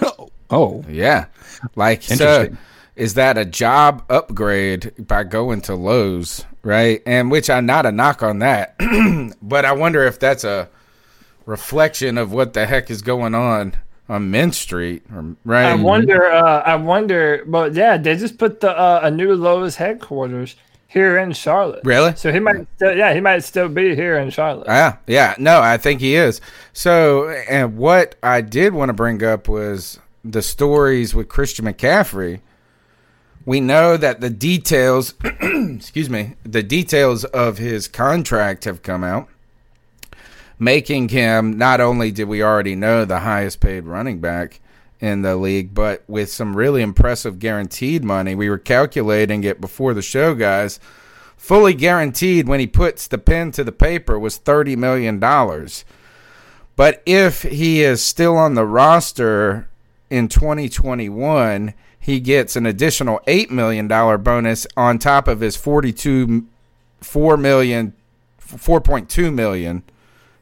[0.50, 1.26] oh, Yeah.
[1.74, 2.48] Like so
[2.94, 7.02] is that a job upgrade by going to Lowe's, right?
[7.06, 8.76] And which I'm not a knock on that.
[9.42, 10.68] but I wonder if that's a
[11.46, 13.74] reflection of what the heck is going on
[14.08, 15.02] on Main Street
[15.44, 15.66] right?
[15.66, 16.30] I wonder.
[16.30, 17.44] Uh, I wonder.
[17.46, 20.56] But yeah, they just put the uh, a new Lowe's headquarters
[20.88, 21.84] here in Charlotte.
[21.84, 22.14] Really?
[22.16, 22.66] So he might.
[22.76, 24.66] Still, yeah, he might still be here in Charlotte.
[24.66, 25.34] Yeah, yeah.
[25.38, 26.40] No, I think he is.
[26.72, 32.40] So, and what I did want to bring up was the stories with Christian McCaffrey.
[33.46, 39.28] We know that the details, excuse me, the details of his contract have come out,
[40.58, 44.60] making him not only did we already know the highest paid running back
[45.00, 48.34] in the league, but with some really impressive guaranteed money.
[48.34, 50.78] We were calculating it before the show, guys
[51.36, 55.20] fully guaranteed when he puts the pen to the paper was $30 million.
[56.74, 59.68] But if he is still on the roster
[60.10, 61.72] in 2021,
[62.06, 66.46] he gets an additional $8 million bonus on top of his 42
[67.00, 67.94] 4 million
[68.40, 69.82] 4.2 million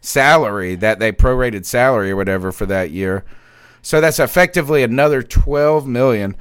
[0.02, 3.24] salary that they prorated salary or whatever for that year.
[3.80, 6.36] So that's effectively another 12 million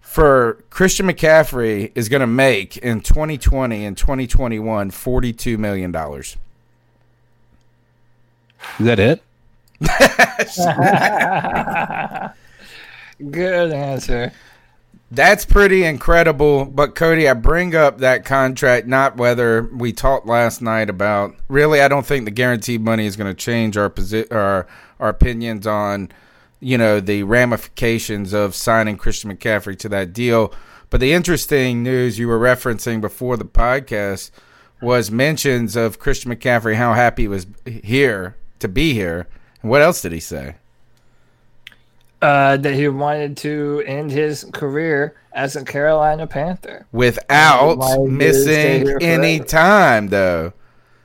[0.00, 6.36] for Christian McCaffrey is going to make in 2020 and 2021 42 million dollars.
[8.80, 9.22] is that it?
[13.30, 14.32] Good answer.
[15.16, 16.66] That's pretty incredible.
[16.66, 21.34] But Cody, I bring up that contract not whether we talked last night about.
[21.48, 24.66] Really, I don't think the guaranteed money is going to change our posi- our
[25.00, 26.10] our opinions on
[26.60, 30.52] you know the ramifications of signing Christian McCaffrey to that deal.
[30.90, 34.30] But the interesting news you were referencing before the podcast
[34.82, 39.28] was mentions of Christian McCaffrey how happy he was here to be here.
[39.62, 40.56] And what else did he say?
[42.26, 46.84] Uh, that he wanted to end his career as a Carolina Panther.
[46.90, 50.52] without Why did it stay missing any time though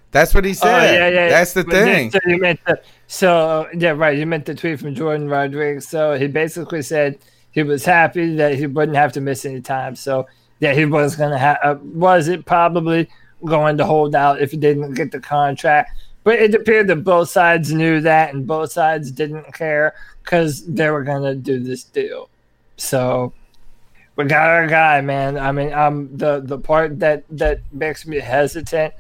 [0.10, 1.29] that's what he said Oh, yeah, yeah.
[1.29, 4.17] that's the But thing So you meant the, so yeah, right.
[4.17, 5.81] You meant the tweet from Jourdan Rodrigue.
[5.81, 7.19] So he basically said
[7.51, 9.95] he was happy that he wouldn't have to miss any time.
[9.95, 10.27] So
[10.60, 11.57] yeah, he was gonna have.
[11.63, 13.10] Uh, was it probably
[13.45, 15.91] going to hold out if he didn't get the contract?
[16.23, 20.89] But it appeared that both sides knew that, and both sides didn't care because they
[20.89, 22.29] were gonna do this deal.
[22.77, 23.34] So
[24.15, 25.38] we got our guy, man.
[25.38, 28.93] I mean, um, the the part that that makes me hesitant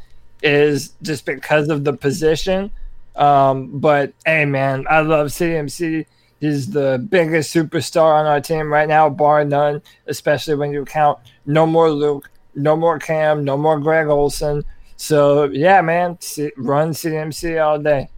[0.43, 2.71] is just because of the position.
[3.15, 6.05] Um, but hey, man, I love CMC.
[6.39, 9.81] He's the biggest superstar on our team right now, bar none.
[10.07, 14.63] Especially when you count no more Luke, no more Cam, no more Greg Olsen.
[14.97, 16.17] So yeah, man,
[16.57, 18.09] run CMC all day.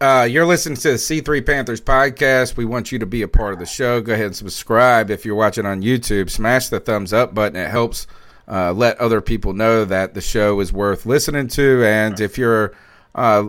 [0.00, 2.56] Uh, you're listening to the C3 Panthers podcast.
[2.56, 4.00] We want you to be a part of the show.
[4.00, 5.10] Go ahead and subscribe.
[5.10, 7.56] If you're watching on YouTube, smash the thumbs up button.
[7.58, 8.06] It helps
[8.46, 11.84] uh, let other people know that the show is worth listening to.
[11.84, 12.74] And if you're
[13.14, 13.48] uh,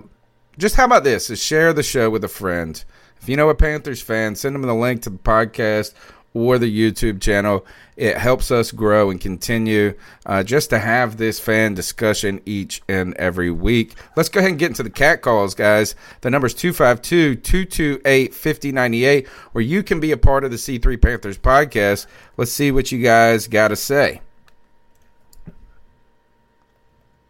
[0.57, 1.29] just how about this?
[1.29, 2.83] Is share the show with a friend.
[3.21, 5.93] If you know a Panthers fan, send them the link to the podcast
[6.33, 7.65] or the YouTube channel.
[7.95, 9.93] It helps us grow and continue
[10.25, 13.95] uh, just to have this fan discussion each and every week.
[14.15, 15.95] Let's go ahead and get into the cat calls, guys.
[16.21, 21.01] The number is 252 228 5098, where you can be a part of the C3
[21.01, 22.05] Panthers podcast.
[22.37, 24.21] Let's see what you guys got to say.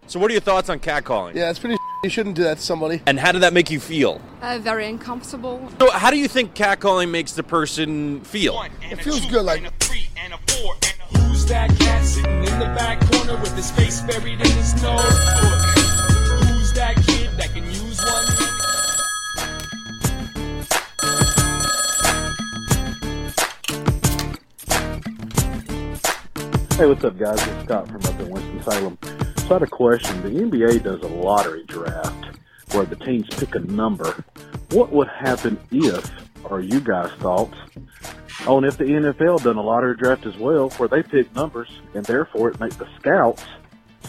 [0.10, 1.36] So, what are your thoughts on catcalling?
[1.36, 1.78] Yeah, it's pretty.
[2.04, 3.00] You shouldn't do that to somebody.
[3.06, 4.20] And how did that make you feel?
[4.42, 5.70] Uh, very uncomfortable.
[5.80, 8.60] So, how do you think catcalling makes the person feel?
[8.90, 9.62] It feels good, like
[11.12, 15.14] Who's that cat sitting in the back corner with his face buried in his notebook?
[16.42, 18.26] Who's that kid that can use one?
[26.80, 27.48] Hey, what's up, guys?
[27.48, 28.98] It's Scott from up in Winston-Salem.
[29.50, 30.22] Had a question.
[30.22, 32.38] The NBA does a lottery draft
[32.72, 34.24] where the teams pick a number.
[34.70, 36.08] What would happen if,
[36.44, 37.58] or you guys' thoughts,
[38.46, 42.06] on if the NFL done a lottery draft as well where they pick numbers and
[42.06, 43.44] therefore it make the scouts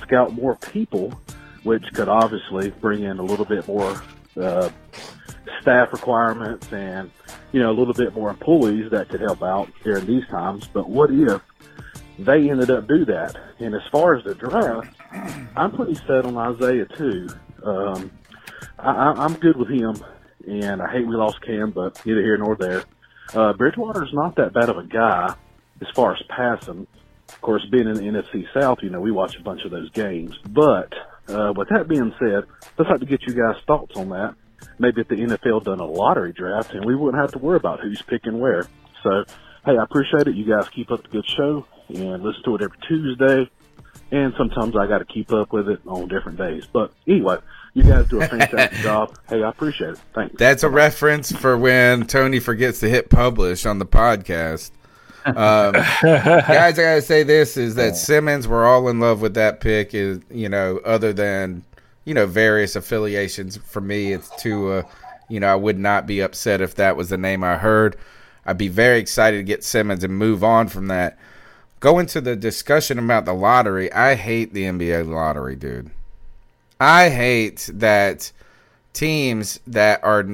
[0.02, 1.18] scout more people,
[1.62, 4.02] which could obviously bring in a little bit more
[4.38, 4.68] uh,
[5.62, 7.10] staff requirements and,
[7.52, 10.68] you know, a little bit more employees that could help out during these times.
[10.70, 11.40] But what if
[12.18, 13.36] they ended up do that.
[13.58, 14.99] And as far as the draft,
[15.56, 17.28] I'm pretty set on Isaiah too.
[17.64, 18.10] Um,
[18.78, 20.02] I, I'm good with him,
[20.46, 22.84] and I hate we lost Cam, but neither here nor there.
[23.34, 25.34] Uh, Bridgewater's not that bad of a guy
[25.80, 26.86] as far as passing.
[27.28, 29.90] Of course, being in the NFC South, you know, we watch a bunch of those
[29.90, 30.36] games.
[30.48, 30.92] But
[31.28, 32.44] uh, with that being said,
[32.76, 34.34] let's like to get you guys' thoughts on that.
[34.78, 37.80] Maybe if the NFL done a lottery draft, and we wouldn't have to worry about
[37.80, 38.66] who's picking where.
[39.02, 39.24] So,
[39.64, 40.34] hey, I appreciate it.
[40.34, 43.50] You guys keep up the good show and listen to it every Tuesday.
[44.12, 46.66] And sometimes I got to keep up with it on different days.
[46.66, 47.38] But anyway,
[47.74, 49.16] you guys do a fantastic job.
[49.28, 50.00] Hey, I appreciate it.
[50.14, 50.34] Thanks.
[50.36, 54.72] That's a reference for when Tony forgets to hit publish on the podcast.
[55.24, 55.34] Um,
[56.02, 58.48] guys, I gotta say this is that Simmons.
[58.48, 59.94] We're all in love with that pick.
[59.94, 61.62] Is you know, other than
[62.04, 63.58] you know various affiliations.
[63.58, 64.84] For me, it's Tua.
[65.28, 67.96] You know, I would not be upset if that was the name I heard.
[68.46, 71.18] I'd be very excited to get Simmons and move on from that.
[71.80, 73.90] Go into the discussion about the lottery.
[73.92, 75.90] I hate the NBA lottery, dude.
[76.78, 78.32] I hate that
[78.92, 80.26] teams that are.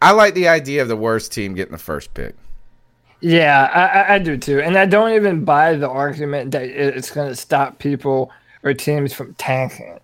[0.00, 2.34] I like the idea of the worst team getting the first pick.
[3.20, 3.64] Yeah,
[4.08, 7.36] I, I do too, and I don't even buy the argument that it's going to
[7.36, 8.30] stop people
[8.62, 9.98] or teams from tanking.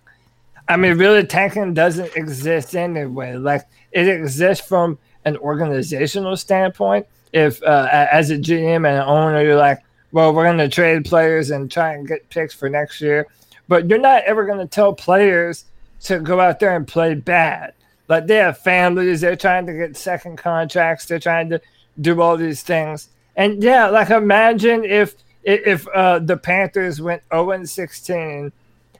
[0.67, 3.35] I mean, really, tanking doesn't exist anyway.
[3.35, 7.07] Like it exists from an organizational standpoint.
[7.31, 9.79] If uh, as a GM and an owner, you're like,
[10.15, 13.27] well, we're going to trade players and try and get picks for next year,
[13.67, 15.65] but you're not ever going to tell players
[16.03, 17.73] to go out there and play bad.
[18.07, 21.59] Like they have families, they're trying to get second contracts, they're trying to
[21.99, 23.09] do all these things.
[23.35, 28.53] And yeah, like imagine if if uh, the Panthers went 0 and 16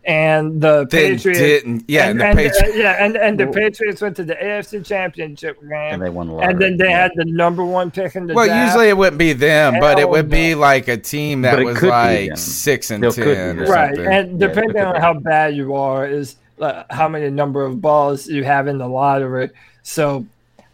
[0.08, 3.40] and the Didn't- Patriots didn't- yeah, and, and the and, Patri- uh, yeah, and, and
[3.40, 6.90] the Patriots went to the AFC Championship game And they won the and then they
[6.90, 7.04] yeah.
[7.04, 8.68] had the number one pick in the Well, draft.
[8.68, 11.82] usually it wouldn't be them, but it Hell would be like a team that was
[11.82, 13.72] like six and Still could ten or them.
[13.72, 17.82] right, and depending because on how bad you are is uh, how many number of
[17.82, 19.50] balls you have in the lottery.
[19.84, 20.26] So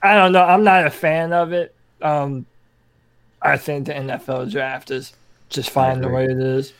[0.03, 0.43] I don't know.
[0.43, 1.73] I'm not a fan of it.
[2.01, 2.45] Um,
[3.41, 5.13] I think the NFL draft is
[5.49, 6.73] just fine the way it is.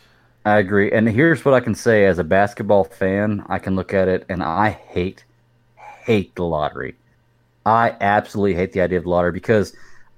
[0.44, 0.92] I agree.
[0.92, 4.26] And here's what I can say as a basketball fan, I can look at it
[4.28, 5.24] and I hate
[5.76, 6.96] hate the lottery.
[7.64, 9.76] I absolutely hate the idea of the lottery because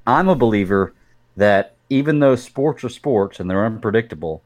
[0.08, 0.94] I'm a believer
[1.36, 4.42] that even though sports are sports and they're unpredictable,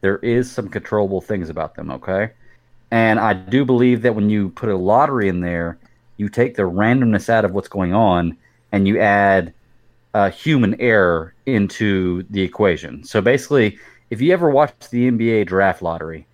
[0.00, 2.30] there is some controllable things about them, okay?
[2.92, 5.76] And I do believe that when you put a lottery in there,
[6.18, 8.36] you take the randomness out of what's going on
[8.70, 9.52] and you add
[10.14, 13.02] uh, human error into the equation.
[13.02, 13.78] So basically,
[14.10, 16.26] if you ever watch the NBA draft lottery,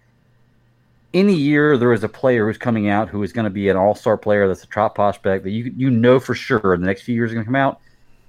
[1.15, 3.77] any year there is a player who's coming out who is going to be an
[3.77, 7.03] all-star player that's a top prospect that you you know for sure in the next
[7.03, 7.81] few years are going to come out.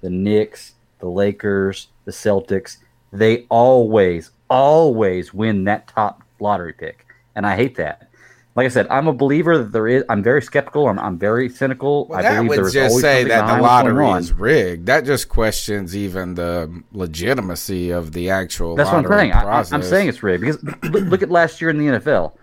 [0.01, 2.77] The Knicks, the Lakers, the Celtics,
[3.11, 8.09] they always always win that top lottery pick, and I hate that.
[8.55, 10.03] Like I said, I'm a believer that there is.
[10.09, 10.87] I'm very skeptical.
[10.87, 12.05] I'm, I'm very cynical.
[12.07, 14.85] Well, I that believe just always say that the behind what's going lottery is rigged.
[14.85, 18.75] That just questions even the legitimacy of the actual.
[18.75, 19.31] That's what I'm saying.
[19.33, 19.73] I, I- Process.
[19.73, 22.33] I'm saying it's rigged because look, look at last year in the NFL.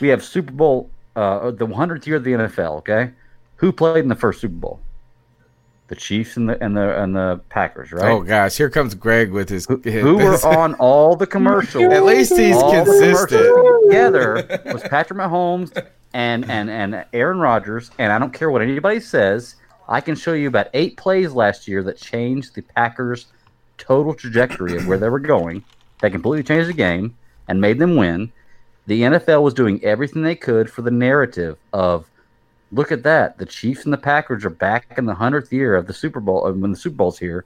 [0.00, 2.78] We have Super Bowl, uh, the 100th year of the NFL.
[2.78, 3.10] Okay,
[3.56, 4.80] who played in the first Super Bowl?
[5.88, 8.10] The Chiefs and the and the and the Packers, right?
[8.10, 9.66] Oh gosh, here comes Greg with his.
[9.66, 11.92] who were on all the commercials.
[11.92, 13.82] At least he's all consistent.
[13.84, 15.76] Together was Patrick Mahomes
[16.14, 17.90] and and and Aaron Rodgers.
[17.98, 19.56] And I don't care what anybody says.
[19.86, 23.26] I can show you about eight plays last year that changed the Packers'
[23.76, 25.64] total trajectory of where they were going.
[26.00, 27.14] That completely changed the game
[27.46, 28.32] and made them win.
[28.86, 32.10] The NFL was doing everything they could for the narrative of
[32.74, 33.38] look at that.
[33.38, 36.46] The Chiefs and the Packers are back in the hundredth year of the Super Bowl
[36.46, 37.44] uh, when the Super Bowl's here,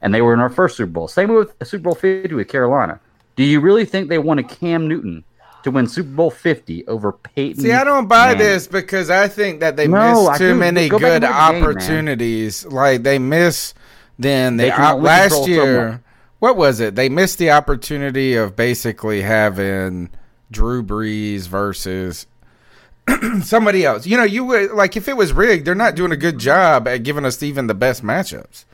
[0.00, 1.08] and they were in our first Super Bowl.
[1.08, 2.98] Same with Super Bowl fifty with Carolina.
[3.36, 5.24] Do you really think they wanted Cam Newton
[5.64, 7.62] to win Super Bowl fifty over Peyton?
[7.62, 8.38] See, I don't buy Manning?
[8.38, 11.30] this because I think that they No, I miss too many Go good and look
[11.32, 12.66] at the game, opportunities.
[12.66, 13.74] like they miss
[14.18, 15.88] then the They op- last year.
[15.92, 16.00] much.
[16.40, 16.96] What was it?
[16.96, 20.10] They missed the opportunity of basically having
[20.50, 22.26] Drew Brees versus
[23.42, 24.06] somebody else.
[24.06, 25.66] You know, you would like if it was rigged.
[25.66, 28.64] They're not doing a good job at giving us even the best matchups.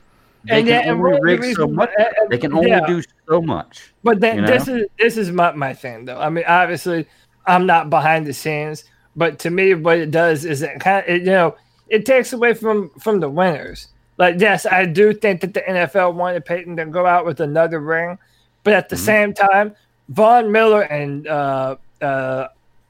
[0.49, 1.89] They And can yeah, only one of the so much.
[1.99, 2.81] uh, uh, They can only yeah.
[2.81, 3.93] do so much.
[4.03, 4.47] But then you know?
[4.47, 6.19] this is this is my, my thing though.
[6.19, 7.07] I mean, obviously,
[7.45, 8.83] I'm not behind the scenes,
[9.15, 11.55] but to me, what it does is it kind of it, you know
[11.89, 13.87] it takes away from from the winners.
[14.17, 17.79] Like, yes, I do think that the NFL wanted Peyton to go out with another
[17.79, 18.17] ring,
[18.63, 19.05] but at the Mm-hmm.
[19.05, 19.75] same time,
[20.09, 22.47] Von Miller and uh, uh,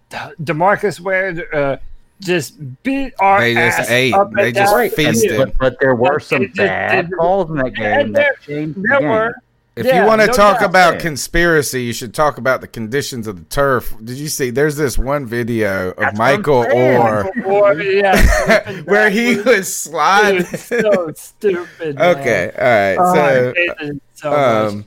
[0.09, 1.77] Demarcus Ware uh,
[2.19, 4.13] just beat our They just ass ate.
[4.13, 4.89] up and They just down.
[4.89, 5.37] Feasted.
[5.37, 8.73] but, but there were some It bad it- calls in that game and there- that
[8.75, 9.33] There were.
[9.75, 10.69] If Yeah, you want to no talk doubt.
[10.69, 10.99] about Yeah.
[10.99, 13.93] conspiracy, you should talk about the conditions of the turf.
[14.03, 14.49] Did you see?
[14.49, 16.97] There's this one video of That's Michael saying.
[16.97, 20.41] Orr Or, yeah, where he was sliding.
[20.41, 21.95] Dude, so stupid.
[21.95, 22.17] man.
[22.17, 22.97] Okay, all right.
[22.97, 24.39] Oh, I so, hate it so much.
[24.73, 24.85] um,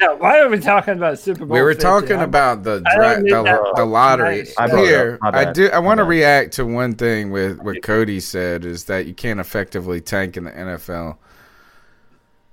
[0.00, 1.54] Yeah, why are we talking about Super Bowl?
[1.54, 1.82] we were 50?
[1.82, 4.38] talking I'm- about the dra- the, that the lottery.
[4.38, 4.54] Nice.
[4.56, 5.34] I brought Here, up.
[5.34, 5.68] I do.
[5.68, 9.40] I want to react to one thing with what Cody said is that you can't
[9.40, 11.18] effectively tank in the NFL.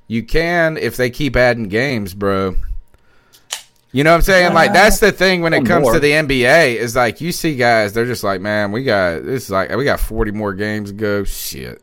[0.08, 2.56] You can if they keep adding games, bro.
[3.94, 4.54] You know what I'm saying?
[4.54, 4.80] Like uh-huh.
[4.80, 5.94] that's the thing when it comes more.
[5.94, 9.46] to the NBA is like you see guys, they're just like, man, we got this
[9.46, 11.24] is like we got 40 more games to go.
[11.24, 11.82] Shit,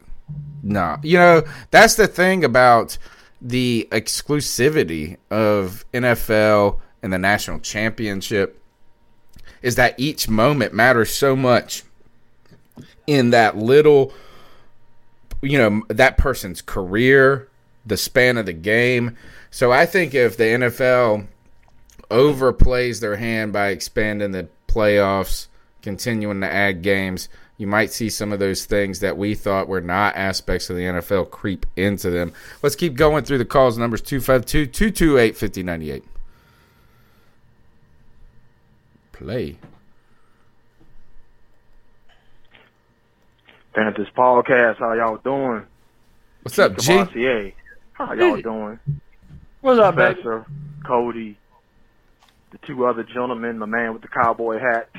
[0.63, 2.99] no, you know that's the thing about
[3.45, 8.61] the exclusivity of NFL and the national championship
[9.61, 11.85] is that each moment matters so much
[13.07, 14.13] in that little
[15.43, 17.49] you know that person's career
[17.85, 19.15] the span of the game.
[19.51, 21.27] So i think if the nfl
[22.11, 25.49] overplays their hand by expanding the playoffs
[25.83, 29.81] continuing to add games you might see some of those things that we thought were
[29.81, 32.33] not aspects of the NFL creep into them.
[32.63, 33.79] Let's keep going through the calls.
[33.79, 36.05] Numbers 252 228 5098.
[39.13, 39.59] Play.
[43.73, 44.79] Panthers podcast.
[44.79, 45.65] How y'all doing?
[46.43, 46.93] What's up, G?
[46.93, 47.55] Cavassier.
[47.93, 48.81] How y'all doing?
[49.61, 50.21] What's up, baby?
[50.85, 51.39] Cody,
[52.51, 54.91] the two other gentlemen, the man with the cowboy hat,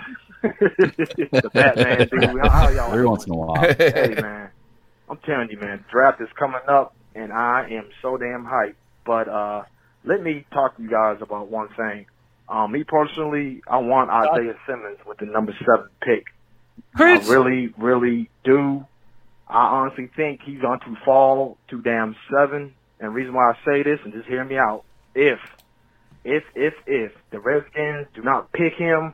[0.59, 2.39] the Batman dude.
[2.41, 3.09] How, how y'all Every doing?
[3.09, 3.55] once in a while.
[3.55, 4.49] hey man,
[5.09, 8.75] I'm telling you, man, draft is coming up, and I am so damn hyped.
[9.05, 9.63] But uh,
[10.03, 12.05] let me talk to you guys about one thing.
[12.47, 16.25] Um, me personally, I want Isaiah Simmons with the number seven pick.
[16.95, 18.85] I really, really do.
[19.47, 22.73] I honestly think he's going to fall to damn seven.
[22.99, 24.83] And reason why I say this, and just hear me out,
[25.13, 25.39] if,
[26.23, 29.13] if, if, if the Redskins do not pick him,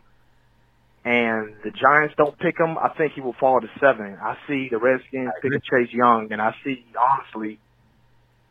[1.04, 4.18] and the Giants don't pick him, I think he will fall to seven.
[4.22, 7.60] I see the Redskins picking Chase Young, and I see honestly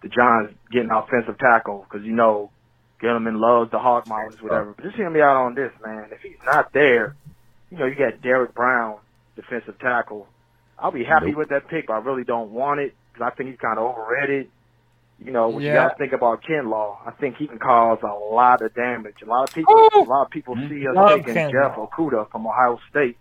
[0.02, 2.50] the Giants getting offensive tackle because you know
[3.02, 4.74] Gettleman loves the hog mollies, whatever.
[4.76, 6.08] But just hear me out on this, man.
[6.10, 7.14] If he's not there,
[7.70, 8.98] you know you got Derrick Brown,
[9.36, 10.26] defensive tackle.
[10.78, 11.36] I'll be happy Nope.
[11.36, 13.84] with that pick, but I really don't want it because I think he's kind of
[13.84, 14.48] overrated.
[15.22, 15.74] You know, what you Yeah.
[15.74, 16.96] got to think about Kinlaw.
[17.06, 19.16] I think he can cause a lot of damage.
[19.22, 20.00] A lot of people, Ooh.
[20.00, 20.68] a lot of people mm-hmm.
[20.68, 21.52] see us Love taking Kinlaw.
[21.52, 23.16] Jeff Okudah from Ohio State,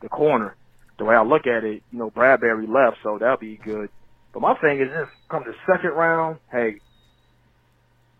[0.00, 0.56] the corner.
[0.98, 3.88] The way I look at it, you know, Bradberry left, so that'll be good.
[4.32, 6.80] But my thing is this: come the second round, hey,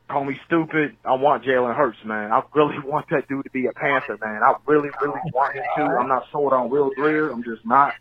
[0.09, 0.97] call me stupid.
[1.05, 2.33] I want Jalen Hurts, man.
[2.33, 4.43] I really want that dude to be a Panther, man.
[4.43, 5.83] I really, really want him to.
[5.83, 7.31] I'm not sold on Will Grier.
[7.31, 7.95] I'm just not.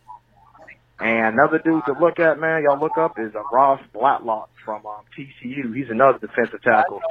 [0.99, 4.85] And another dude to look at, man, y'all look up is uh, Ross Blacklock from
[4.85, 5.75] um, TCU.
[5.75, 7.01] He's another defensive tackle.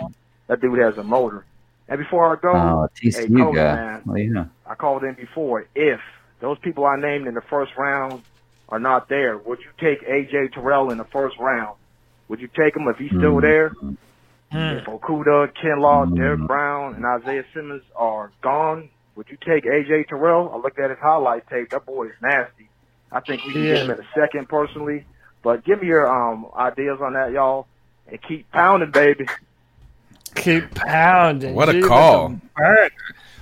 [0.46, 1.44] That dude has a motor.
[1.88, 3.74] And before I go, Oh, hey, TCU Cody, guy.
[3.74, 4.44] man, Oh, yeah.
[4.66, 5.66] I called in before.
[5.74, 6.00] If
[6.40, 8.22] those people I named in the first round
[8.68, 9.36] are not there.
[9.36, 11.76] Would you take AJ Terrell in the first round?
[12.28, 13.72] Would you take him if he's still there?
[14.50, 20.50] If Okudah, Kinlaw, Derrick Brown, and Isaiah Simmons are gone, would you take AJ Terrell?
[20.52, 21.70] I looked at his highlight tape.
[21.70, 22.68] That boy is nasty.
[23.12, 25.04] I think we can get him in a second personally.
[25.42, 27.66] But give me your um ideas on that, y'all,
[28.08, 29.26] and keep pounding, baby.
[30.34, 31.54] Keep pounding.
[31.54, 32.36] What a Gee, with the call.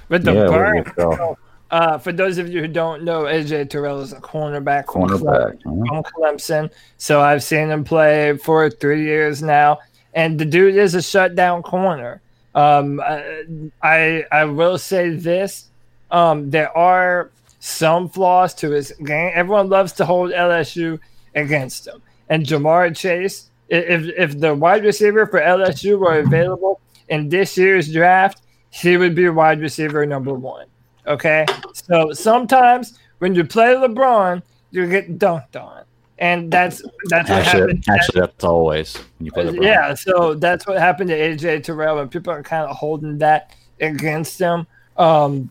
[0.08, 0.82] With the Yeah, what a burner.
[0.84, 1.38] good call.
[1.70, 5.62] Uh, for those of you who don't know, AJ Terrell is a cornerback, from Cornerback,
[5.62, 6.70] Clem- from Clemson.
[6.98, 9.78] So I've seen him play for three years now,
[10.12, 12.22] and the dude is a shutdown corner.
[12.56, 13.44] Um, I,
[13.82, 15.66] I I will say this:
[16.10, 17.30] um, there are
[17.60, 19.30] some flaws to his game.
[19.34, 20.98] Everyone loves to hold LSU
[21.34, 23.50] against him, and Ja'Marr Chase.
[23.68, 29.14] If if the wide receiver for LSU were available in this year's draft, he would
[29.14, 30.66] be wide receiver number one.
[31.06, 35.84] Okay, so sometimes when you play LeBron, you get dunked on,
[36.18, 37.84] and that's that's what Actually, happened.
[37.88, 41.98] actually, that's always when you play the Yeah, so that's what happened to AJ Terrell,
[41.98, 44.66] and people are kind of holding that against him.
[44.96, 45.50] Um,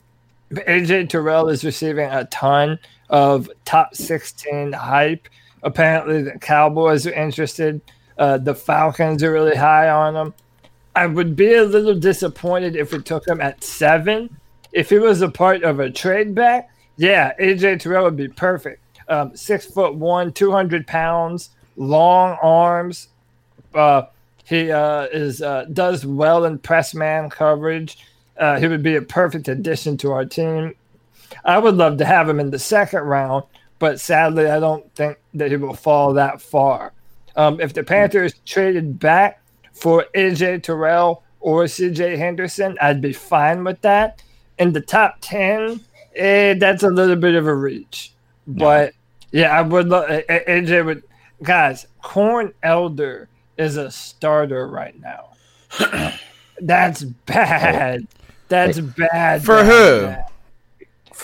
[0.52, 2.80] AJ Terrell is receiving a ton
[3.10, 5.28] of top 16 hype.
[5.64, 7.82] Apparently, the Cowboys are interested.
[8.18, 10.34] Uh, the Falcons are really high on him.
[10.96, 14.36] I would be a little disappointed if we took him at seven.
[14.72, 18.82] If he was a part of a trade back, yeah, AJ Terrell would be perfect.
[19.08, 23.08] Um, six foot one, 200 pounds, long arms,
[23.74, 24.04] uh,
[24.44, 28.00] he uh, is uh, does well in press man coverage.
[28.40, 30.76] Uh, he would be a perfect addition to our team.
[31.44, 33.44] I would love to have him in the second round,
[33.78, 36.94] but sadly, I don't think that he will fall that far.
[37.36, 39.42] Um, if the Panthers traded back
[39.74, 44.22] for AJ Terrell or CJ Henderson, I'd be fine with that.
[44.58, 45.80] In the top 10,
[46.16, 48.14] eh, that's a little bit of a reach.
[48.48, 48.94] But
[49.32, 51.04] yeah, I would love AJ would
[51.44, 55.30] guys, Corn Elder is a starter right now.
[56.62, 58.08] That's bad.
[58.50, 59.44] That's bad.
[59.44, 60.06] For bad, who?
[60.08, 60.26] bad.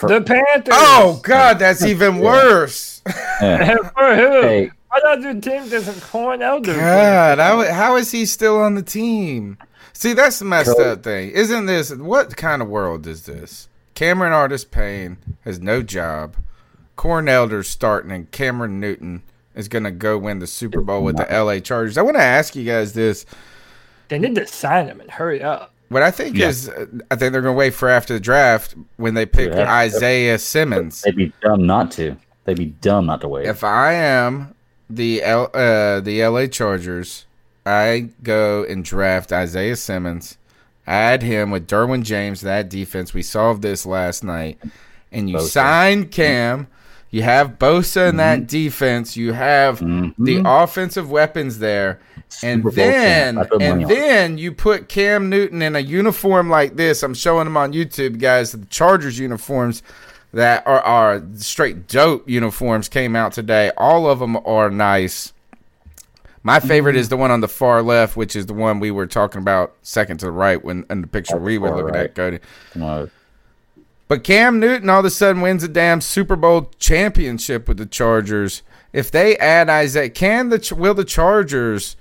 [0.09, 0.73] the Panthers.
[0.77, 3.01] Oh God, that's even worse.
[3.05, 4.41] For who?
[4.41, 4.71] Hey.
[4.89, 6.73] What other team doesn't Corn Elder?
[6.73, 9.57] God, how, how is he still on the team?
[9.91, 10.85] See, that's the messed Cool.
[10.85, 11.31] up thing.
[11.31, 13.67] Isn't this what kind of world is this?
[13.93, 16.35] Cameron Artist Payne has no job.
[16.95, 19.23] Corn Elder's starting, and Cameron Newton
[19.53, 21.97] is going to go win the Super Bowl with the LA Chargers.
[21.97, 23.25] I want to ask you guys this.
[24.07, 25.73] They need to sign him and hurry up.
[25.89, 26.47] What I think Yeah.
[26.49, 29.53] is, uh, I think they're going to wait for after the draft when they pick
[29.53, 29.71] Yeah.
[29.71, 31.01] Isaiah Simmons.
[31.01, 32.15] They'd be dumb not to.
[32.45, 33.45] They'd be dumb not to wait.
[33.45, 34.53] If I am
[34.89, 37.25] the L, uh, the LA Chargers,
[37.65, 40.37] I go and draft Isaiah Simmons,
[40.87, 43.13] add him with Derwin James, that defense.
[43.13, 44.59] We solved this last night,
[45.11, 45.47] and you Bosa.
[45.49, 46.67] sign Cam.
[47.11, 48.17] You have Bosa in Mm-hmm.
[48.17, 49.15] that defense.
[49.15, 51.99] You have the offensive weapons there,
[52.43, 53.47] and Super Bowl then champ.
[53.47, 57.03] I put money and then you put Cam Newton in a uniform like this.
[57.03, 58.51] I'm showing them on YouTube, guys.
[58.51, 59.81] The Chargers uniforms
[60.33, 63.71] that are, are straight dope uniforms came out today.
[63.77, 65.31] All of them are nice.
[66.43, 69.07] My favorite is the one on the far left, which is the one we were
[69.07, 72.03] talking about second to the right when in the picture we were looking right.
[72.03, 72.39] at, Cody.
[72.75, 73.09] No.
[74.07, 77.85] But Cam Newton all of a sudden wins a damn Super Bowl championship with the
[77.85, 78.61] Chargers.
[78.93, 81.95] If they add Isaiah, can the will the Chargers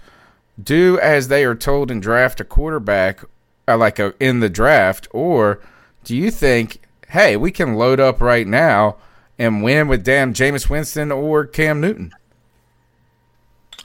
[0.62, 3.24] do as they are told and draft a quarterback,
[3.66, 5.60] uh, like a, in the draft, or
[6.04, 8.96] do you think, hey, we can load up right now
[9.38, 12.12] and win with damn Jameis Winston or Cam Newton?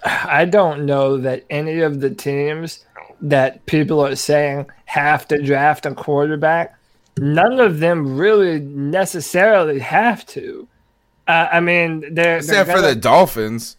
[0.04, 2.86] I don't know that any of the teams
[3.22, 6.79] that people are saying have to draft a quarterback,
[7.22, 10.68] none of them really necessarily have to.
[11.28, 13.78] Uh, I mean, they're, they're Except for gonna- the Dolphins.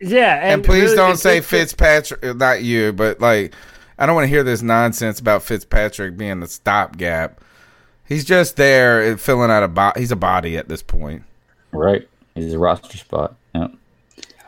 [0.00, 3.54] yeah, and, And, please really, don't say it's- Fitzpatrick, uh, not you, but like,
[3.98, 7.40] I don't want to hear this nonsense about Fitzpatrick being the stopgap.
[8.06, 10.00] He's just there uh, filling out a body.
[10.00, 11.22] He's a body at this point.
[11.72, 12.08] Right.
[12.34, 13.34] He's a roster spot.
[13.54, 13.68] Yeah.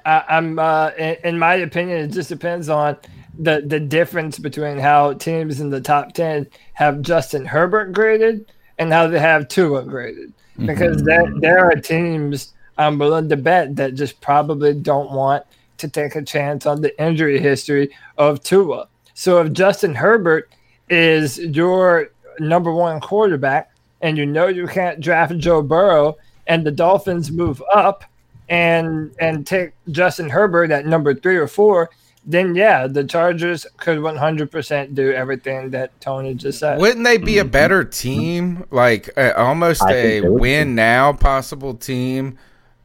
[0.06, 2.96] I, I'm uh, in, in my opinion, it just depends on
[3.41, 8.93] the the difference between how teams in the top ten have Justin Herbert graded and
[8.93, 10.28] how they have Tua graded.
[10.28, 10.66] Mm-hmm.
[10.66, 15.45] Because there there are teams I'm willing to bet that just probably don't want
[15.78, 18.88] to take a chance on the injury history of Tua.
[19.14, 20.51] So if Justin Herbert
[20.88, 23.70] is your number one quarterback
[24.01, 26.16] and you know you can't draft Joe Burrow
[26.47, 28.05] and the Dolphins move up
[28.49, 31.91] and and take Justin Herbert at number three or four,
[32.25, 36.79] then yeah, the Chargers could 100% do everything that Tony just said.
[36.79, 38.64] Wouldn't they be a better team?
[38.71, 42.39] Like uh, almost I a think they win now possible team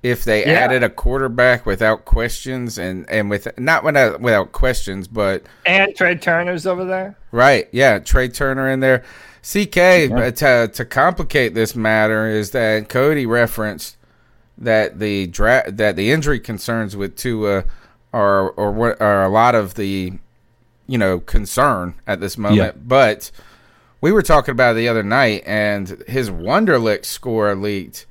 [0.04, 0.54] if they Yeah.
[0.54, 6.20] added a quarterback without questions and and with not without without questions, but And Trai
[6.22, 7.16] Turner's over there.
[7.32, 9.04] right, yeah, Trai Turner in there.
[9.44, 9.78] CK
[10.12, 13.96] uh, to to complicate this matter is that Cody referenced
[14.58, 17.66] that the dra- that the injury concerns with Tua are
[18.16, 20.14] or what are a lot of the
[20.88, 22.72] you know concern at this moment, Yeah.
[22.86, 23.32] but
[24.02, 28.06] we were talking about it the other night, and his Wonderlic score leaked,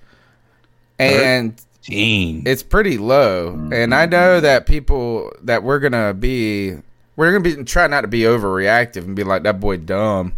[0.98, 3.68] and it's pretty low.
[3.72, 6.76] And I know that people that we're gonna be,
[7.16, 10.32] we're gonna be try not to be overreactive and be like that boy dumb,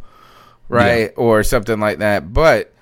[0.68, 2.32] right, or something like that.
[2.34, 2.72] But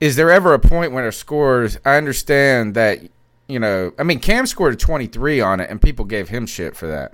[0.00, 1.78] is there ever a point when it scores?
[1.84, 3.00] I understand that.
[3.46, 6.76] You know, I mean, Cam scored a 23 on it, and people gave him shit
[6.76, 7.12] for that.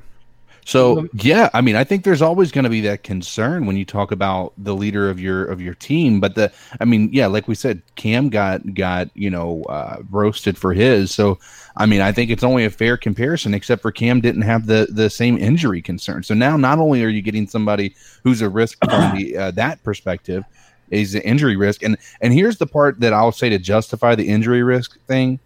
[0.64, 3.84] So yeah, I mean, I think there's always going to be that concern when you
[3.84, 6.20] talk about the leader of your of your team.
[6.20, 10.56] But the, I mean, yeah, like we said, Cam got got you know uh, roasted
[10.58, 11.12] for his.
[11.12, 11.38] So
[11.76, 14.86] I mean, I think it's only a fair comparison, except for Cam didn't have the
[14.90, 16.22] the same injury concern.
[16.22, 19.82] So now, not only are you getting somebody who's a risk from the uh, that
[19.82, 20.44] perspective,
[20.90, 24.28] is the injury risk, and and here's the part that I'll say to justify the
[24.28, 25.40] injury risk thing.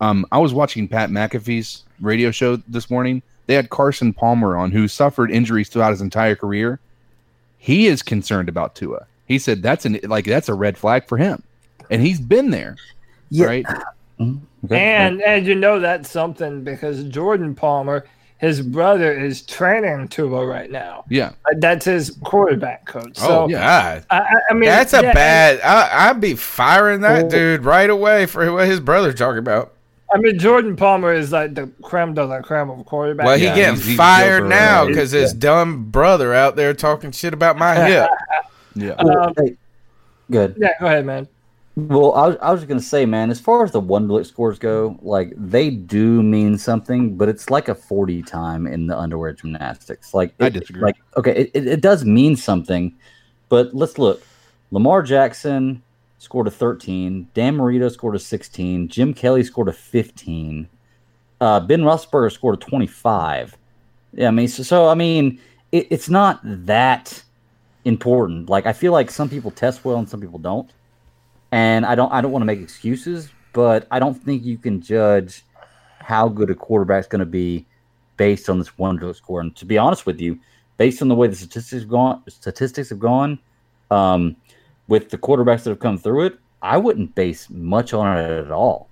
[0.00, 3.22] Um, I was watching Pat McAfee's radio show this morning.
[3.46, 6.78] They had Carson Palmer on, who suffered injuries throughout his entire career.
[7.58, 9.06] He is concerned about Tua.
[9.26, 11.42] He said that's an like that's a red flag for him,
[11.90, 12.76] and he's been there,
[13.36, 13.64] right?
[14.18, 18.06] And and you know that's something because Jordan Palmer,
[18.38, 21.04] his brother, is training Tua right now.
[21.08, 21.32] Yeah.
[21.46, 23.18] Uh, That's his quarterback coach.
[23.20, 25.60] oh So God, I, I- I mean that's a yeah, bad.
[25.62, 27.28] I, I'd be firing that Oh.
[27.30, 29.72] dude right away for what his brother's talking about.
[30.12, 33.26] I mean Jordan Palmer is like the creme de la creme of quarterback.
[33.26, 35.38] Well, he getting fired now because his Yeah.
[35.40, 38.10] dumb brother out there talking shit about my hip.
[38.74, 38.92] yeah.
[38.92, 39.32] Um,
[40.30, 40.56] Good.
[40.58, 41.28] yeah, go ahead, man.
[41.76, 44.58] Well, I was, I was going to say, man, as far as the Wonderlic scores
[44.58, 49.32] go, like they do mean something, but it's like a 40 time in the underwear
[49.32, 50.12] gymnastics.
[50.12, 50.82] Like, I it- disagree.
[50.82, 52.94] Like, okay, it, it, it does mean something,
[53.48, 54.22] but let's look.
[54.72, 55.82] Lamar Jackson
[56.20, 57.28] scored a 13.
[57.34, 58.86] Dan Marino scored a 16.
[58.86, 60.68] Jim Kelly scored a 15.
[61.40, 63.58] Uh, ben Roethlisberger scored a 25.
[64.12, 65.40] Yeah, I mean, so, so I mean,
[65.72, 67.22] it, it's not that
[67.84, 68.48] important.
[68.48, 70.70] Like, I feel like some people test well and some people don't
[71.52, 74.80] and I don't I don't want to make excuses, but I don't think you can
[74.80, 75.44] judge
[75.98, 77.66] how good a quarterback's going to be
[78.16, 79.40] based on this one drill score.
[79.40, 80.38] And to be honest with you,
[80.76, 83.38] based on the way the statistics have gone, statistics have gone,
[83.90, 84.36] um,
[84.90, 88.50] with the quarterbacks that have come through it, I wouldn't base much on it at
[88.50, 88.88] all.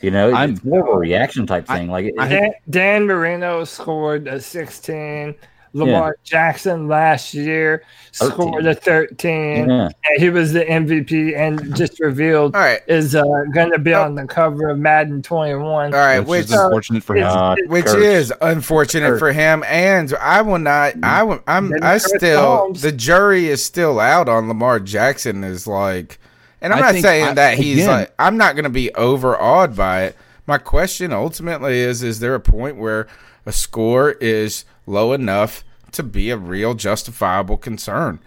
[0.00, 1.88] You know, I'm- it's more of a reaction type thing.
[1.88, 5.34] like, it, Dan, Dan Marino scored a 16.
[5.72, 9.68] Lamar Jackson last year scored a 13.
[9.68, 9.84] Yeah.
[9.84, 12.80] And he was the MVP and just revealed All right.
[12.88, 13.22] is uh,
[13.54, 15.94] going to be on the cover of Madden 21.
[15.94, 17.26] All right, which is unfortunate for him.
[17.26, 19.62] it's- which it's- is unfortunate for him.
[19.66, 20.94] And I will not.
[21.02, 21.40] I will.
[21.46, 21.70] I'm.
[21.70, 22.40] Then I Chris still.
[22.42, 22.80] Mahomes.
[22.82, 25.44] The jury is still out on Lamar Jackson.
[25.44, 26.18] Is like,
[26.60, 28.14] and I'm I not saying I- that he's again- like.
[28.18, 30.16] I'm not going to be overawed by it.
[30.46, 33.06] My question ultimately is: Is there a point where
[33.46, 38.18] a score is low enough to be a real justifiable concern?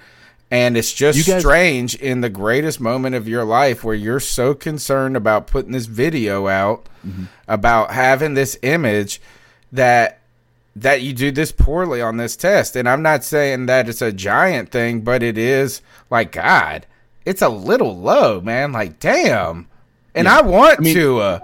[0.51, 4.53] And it's just guys- strange in the greatest moment of your life where you're so
[4.53, 7.23] concerned about putting this video out, Mm-hmm.
[7.49, 9.19] about having this image
[9.73, 10.19] that
[10.75, 12.75] that you do this poorly on this test.
[12.77, 16.85] And I'm not saying that it's a giant thing, but it is like God,
[17.25, 18.71] it's a little low, man.
[18.71, 19.67] Like damn.
[20.15, 21.19] And I want to.
[21.19, 21.39] Uh,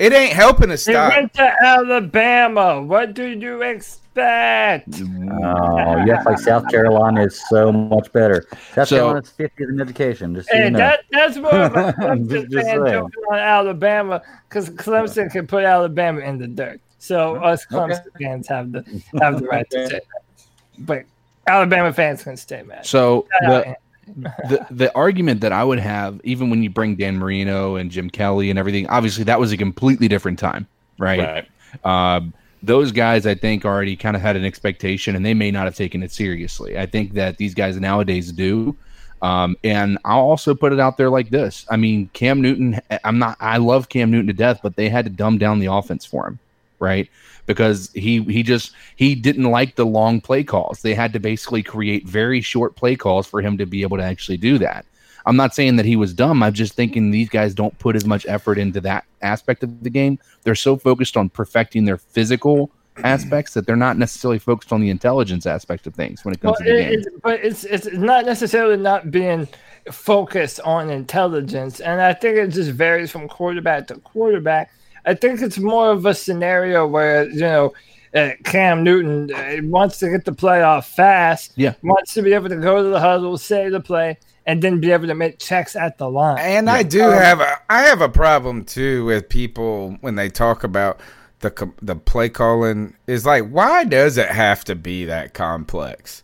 [0.00, 1.12] it ain't helping to He stop.
[1.12, 2.80] went to Alabama.
[2.82, 4.88] What do you expect?
[5.00, 8.46] oh, you act like South Carolina is so much better.
[8.74, 10.34] South So- Carolina's 50th in education.
[10.34, 10.78] Just so you know.
[10.78, 13.10] that, that's more of a I'm Clemson just- just fan saying.
[13.30, 16.80] on Alabama because Clemson can put Alabama in the dirt.
[16.98, 18.82] So us Clemson fans have the
[19.20, 20.02] have the right to say that.
[20.78, 21.04] But
[21.46, 22.84] Alabama fans can stay mad.
[22.84, 23.76] So Shout the,
[24.16, 28.10] the the argument that I would have, even when you bring Dan Marino and Jim
[28.10, 30.66] Kelly and everything, obviously that was a completely different time,
[30.98, 31.18] right?
[31.84, 35.64] Um, those guys, I think, already kind of had an expectation, and they may not
[35.64, 36.78] have taken it seriously.
[36.78, 38.76] I think that these guys nowadays do.
[39.22, 42.80] Um, and I'll also put it out there like this: I mean, Cam Newton.
[43.04, 43.36] I'm not.
[43.40, 46.26] I love Cam Newton to death, but they had to dumb down the offense for
[46.26, 46.38] him,
[46.80, 47.08] right?
[47.46, 50.82] Because he he just he didn't like the long play calls.
[50.82, 54.02] They had to basically create very short play calls for him to be able to
[54.04, 54.84] actually do that.
[55.26, 56.42] I'm not saying that he was dumb.
[56.42, 59.90] I'm just thinking these guys don't put as much effort into that aspect of the
[59.90, 60.18] game.
[60.44, 62.70] They're so focused on perfecting their physical
[63.04, 66.56] aspects that they're not necessarily focused on the intelligence aspect of things when it comes
[66.60, 66.98] Well, to the it- game.
[67.00, 69.46] it's, but it's it's not necessarily not being
[69.90, 74.70] focused on intelligence, and I think it just varies from quarterback to quarterback.
[75.10, 77.72] I think it's more of a scenario where you know
[78.14, 81.74] uh, Cam Newton uh, wants to get the play off fast, Yeah.
[81.82, 84.90] wants to be able to go to the huddle, say the play, and then be
[84.92, 86.38] able to make checks at the line.
[86.38, 90.28] And I do Um, have a I have a problem too with people when they
[90.28, 91.00] talk about
[91.40, 91.52] the
[91.82, 96.22] the play calling is like why does it have to be that complex?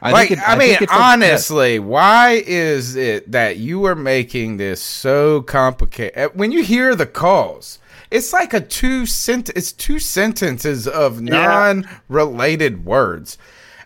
[0.00, 3.56] I like think it- I, I mean think it's like- honestly, why is it that
[3.56, 6.30] you are making this so complicated?
[6.34, 7.78] When you hear the calls,
[8.10, 13.38] it's like a two sent it's two sentences of non-related words.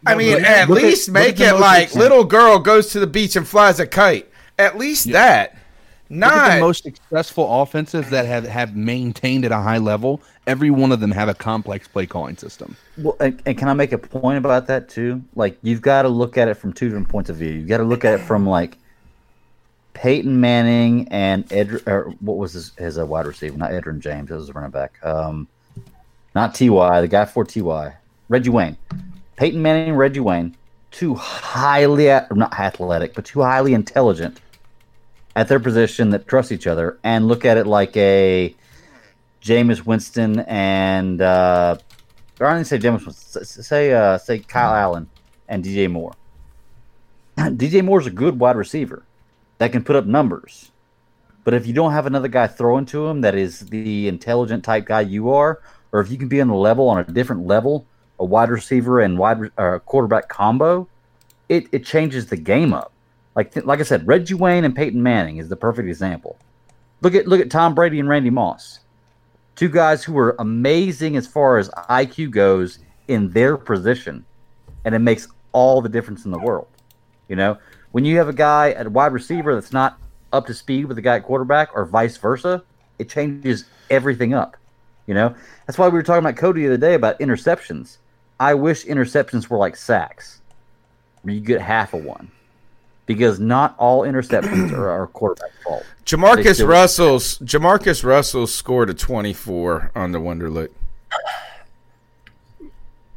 [0.06, 3.00] I mean, look- at look least at make it like example- little girl goes to
[3.00, 4.28] the beach and flies a kite.
[4.58, 5.52] At least that.
[5.52, 5.58] Look
[6.30, 10.20] at Not the most successful offenses that have, have maintained at a high level.
[10.46, 12.76] Every one of them have a complex play calling system.
[12.98, 15.22] Well, and, and can I make a point about that too?
[15.36, 17.52] Like, you've got to look at it from two different points of view.
[17.52, 18.76] You've got to look at it from like
[19.94, 23.56] Peyton Manning and Ed, or what was his, his uh, wide receiver?
[23.56, 24.30] Not Edgerrin James.
[24.30, 24.98] It was a running back.
[25.04, 25.48] Um,
[26.34, 27.96] not Ty, the guy for Ty,
[28.28, 28.76] Reggie Wayne.
[29.36, 30.56] Peyton Manning and Reggie Wayne,
[30.90, 34.40] two highly not athletic, but two highly intelligent
[35.34, 38.54] at their position that trust each other, and look at it like a
[39.42, 41.76] Jameis Winston and uh,
[42.40, 43.44] or I didn't say Jameis Winston.
[43.44, 45.08] Say uh, say Kyle Allen
[45.48, 46.14] and DJ Moore.
[47.36, 49.02] DJ Moore's a good wide receiver
[49.62, 50.70] that can put up numbers,
[51.44, 54.84] but if you don't have another guy throwing to him that is the intelligent type
[54.84, 55.60] guy you are,
[55.92, 57.86] or if you can be on the level on a different level,
[58.18, 60.88] a wide receiver and wide uh, quarterback combo,
[61.48, 62.92] it, it changes the game up.
[63.34, 66.36] Like like I said, Reggie Wayne and Peyton Manning is the perfect example.
[67.00, 68.80] Look at look at Tom Brady and Randy Moss
[69.54, 74.24] two guys who were amazing as far as IQ goes in their position,
[74.84, 76.68] and it makes all the difference in the world.
[77.28, 77.58] You know,
[77.92, 79.98] when you have a guy at wide receiver that's not
[80.32, 82.62] up to speed with the guy at quarterback, or vice versa,
[82.98, 84.56] it changes everything up.
[85.06, 85.34] You know,
[85.66, 87.98] that's why we were talking about Cody the other day about interceptions.
[88.40, 90.40] I wish interceptions were like sacks,
[91.22, 92.30] where you get half of one,
[93.06, 95.84] because not all interceptions are, are quarterback's fault.
[96.04, 100.70] Jamarcus Russell's Jamarcus Russell scored a 24 on the Wonderlic.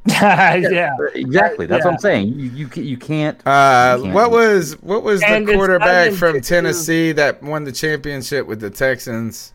[0.07, 1.65] yeah, Exactly.
[1.65, 2.27] That's what I'm saying.
[2.27, 3.39] You you, you can't.
[3.45, 6.49] Uh, you can't- what was what was the And it's not quarterback from pictures.
[6.49, 9.53] Tennessee that won the championship with the Texans?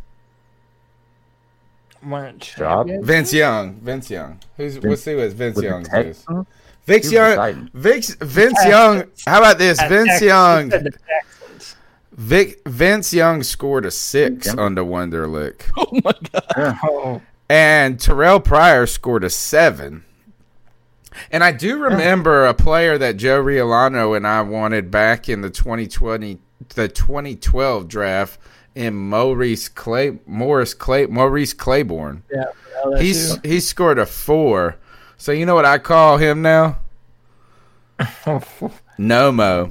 [2.02, 2.88] One Job?
[3.02, 3.74] Vince Young.
[3.80, 4.40] Vince Young.
[4.56, 6.24] Who's what's he was Vince with the Young's is?
[6.86, 7.70] Vince He was the Young.
[7.74, 9.04] Vince Vince Young.
[9.26, 9.78] How about this?
[9.82, 10.64] Vince Texas, Young.
[10.64, 11.76] he said the Texans.
[12.12, 14.62] Vic Vince Young scored a six Denver.
[14.62, 16.76] on the Wonderlic, Oh my god!
[16.84, 20.04] Oh, and Terrelle Pryor scored a seven.
[21.30, 25.50] And I do remember a player that Joe Riolano and I wanted back in the
[25.50, 26.38] 2020
[26.74, 28.38] the 2012 draft
[28.74, 32.22] in Maurice Clay Morris Clay Maurice Claiborne.
[32.30, 32.44] yeah.
[32.98, 34.76] He's he scored a four.
[35.16, 36.78] So you know what I call him now?
[39.00, 39.70] No Mo.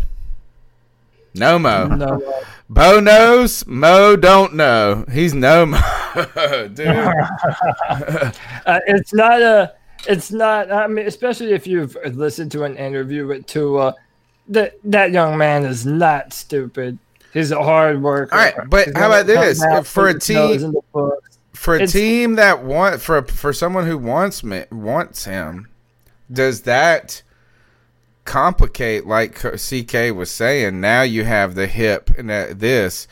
[1.35, 1.85] No Mo.
[1.85, 5.05] no, Bo knows, Mo don't know.
[5.11, 5.77] He's no Mo.
[6.73, 6.87] Dude.
[7.87, 8.31] uh,
[8.87, 9.73] it's not a.
[10.07, 10.71] It's not.
[10.71, 13.95] I mean, especially if you've listened to an interview with Tua,
[14.47, 16.97] that that young man is not stupid.
[17.33, 18.33] He's a hard worker.
[18.33, 19.59] All right, but He's how about this?
[19.61, 21.37] come out, If for a put his nose team- in the books.
[21.53, 25.67] For a It's- team that want for for someone who wants me wants him,
[26.31, 27.21] does that
[28.25, 30.79] complicate like CK was saying?
[30.79, 33.07] Now you have the hip and that this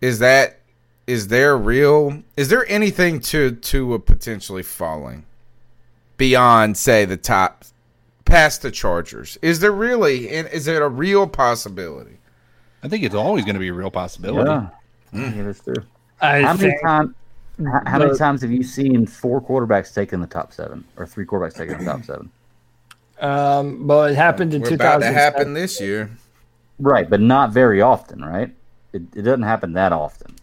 [0.00, 0.58] is that
[1.06, 5.24] is there real is there anything to to a potentially falling
[6.16, 7.64] beyond say the top
[8.24, 9.38] past the Chargers?
[9.42, 12.18] Is there really and is it a real possibility?
[12.82, 14.50] I think it's always going to be a real possibility.
[14.50, 14.68] Yeah.
[15.12, 15.74] yeah, that's true.
[16.20, 17.14] I How many think times?
[17.58, 21.24] How, how many times have you seen four quarterbacks taken the top seven, or three
[21.24, 22.30] quarterbacks taken the top seven?
[23.18, 26.10] Um, well, it happened in We're about to happen this year.
[26.78, 28.54] Right, but not very often, right?
[28.92, 30.34] It, it doesn't happen that often.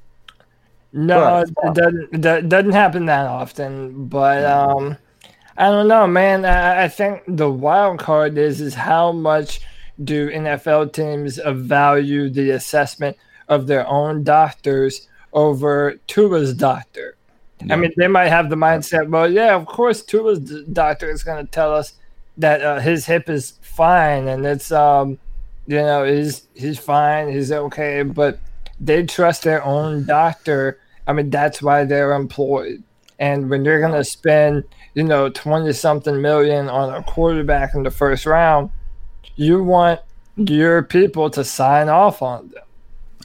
[0.92, 2.22] No, it doesn't.
[2.22, 4.08] That doesn't happen that often.
[4.08, 4.98] But um,
[5.58, 6.46] I don't know, man.
[6.46, 9.62] I, I think the wild card is is how much
[10.04, 17.16] do NFL teams value the assessment of their own doctors over Tua's doctor.
[17.70, 21.46] I mean, they might have the mindset, well, yeah, of course, Tua's doctor is going
[21.46, 21.94] to tell us
[22.38, 25.18] that uh, his hip is fine and it's, um,
[25.68, 28.40] you know, he's he's fine, he's okay, but
[28.82, 30.80] they trust their own doctor.
[31.08, 32.84] I mean, that's why they're employed.
[33.18, 37.84] And when you're going to spend, you know, 20 something million on a quarterback in
[37.84, 38.70] the first round,
[39.36, 40.00] you want
[40.36, 42.64] your people to sign off on them.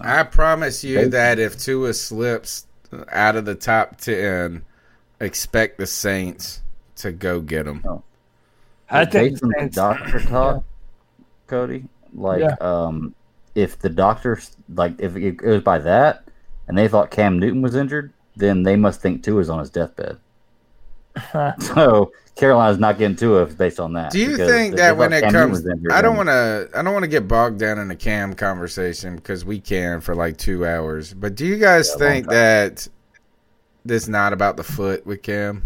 [0.00, 2.66] I promise you that if Tua slips
[3.10, 4.64] out of the top 10,
[5.20, 6.62] expect the Saints
[6.96, 7.82] to go get him.
[8.90, 10.64] I think based on the doctor talk,
[11.46, 12.56] Cody, like Yeah.
[12.60, 13.14] um,
[13.54, 16.24] if the doctors like if it goes by that,
[16.68, 20.18] and they thought Cam Newton was injured, then they must think Tua's on his deathbed.
[21.60, 24.12] so Carolina's not getting Tua based on that.
[24.12, 27.02] Do you think that when it Cam comes, I don't want to, I don't want
[27.04, 31.12] to get bogged down in a cam conversation because we can for like two hours.
[31.14, 32.88] But do you guys Yeah, think that
[33.84, 35.64] this not about the foot with Cam?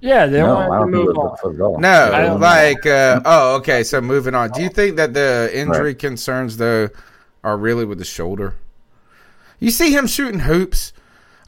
[0.00, 1.30] Yeah, they No, want to don't think move on.
[1.32, 1.80] the foot at all.
[1.80, 3.82] No, like, uh, oh, okay.
[3.84, 4.50] So moving on.
[4.52, 6.88] Do you think that the injury concerns though
[7.44, 8.54] are really with the shoulder?
[9.58, 10.92] You see him shooting hoops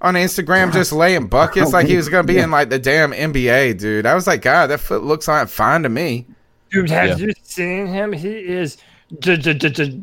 [0.00, 3.12] on Instagram, just laying buckets like he was going to be in like the damn
[3.12, 4.06] NBA, dude.
[4.06, 6.26] I was like, God, that foot looks like fine to me.
[6.70, 7.26] Dude, have Yeah.
[7.26, 8.12] you seen him?
[8.12, 8.76] He is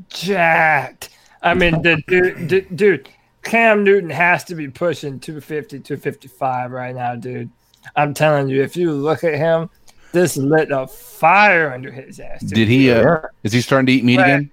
[0.09, 1.09] jacked.
[1.41, 3.09] I mean, the dude, d- dude,
[3.43, 7.49] Cam Newton has to be pushing 250, 255 right now, dude.
[7.95, 9.69] I'm telling you, if you look at him,
[10.11, 12.39] this lit a fire under his ass.
[12.41, 12.53] dude.
[12.53, 12.91] Did he?
[12.91, 14.27] Uh, Is he starting to eat meat Right.
[14.27, 14.51] again?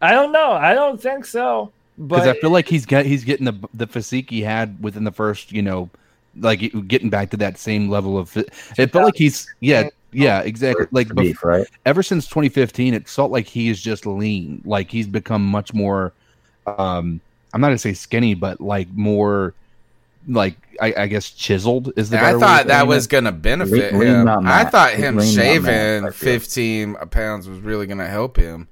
[0.00, 0.50] I don't know.
[0.52, 1.70] I don't think so.
[1.98, 5.12] Because I feel like he's got he's getting the the physique he had within the
[5.12, 5.90] first, you know,
[6.40, 8.34] like getting back to that same level of.
[8.36, 11.66] It felt like he's yeah yeah exactly like bef- beef, right?
[11.86, 14.62] ever since 2015, it felt like he is just lean.
[14.64, 16.12] Like he's become much more.
[16.66, 17.20] um
[17.54, 19.52] I'm not gonna say skinny, but like more,
[20.26, 22.18] like I, I guess chiseled is the.
[22.24, 23.10] I thought that was it.
[23.10, 24.24] going to benefit Lean- lean, him.
[24.24, 28.08] not I thought him Lean, not mass, shaving I 15 pounds was really going to
[28.08, 28.68] help him.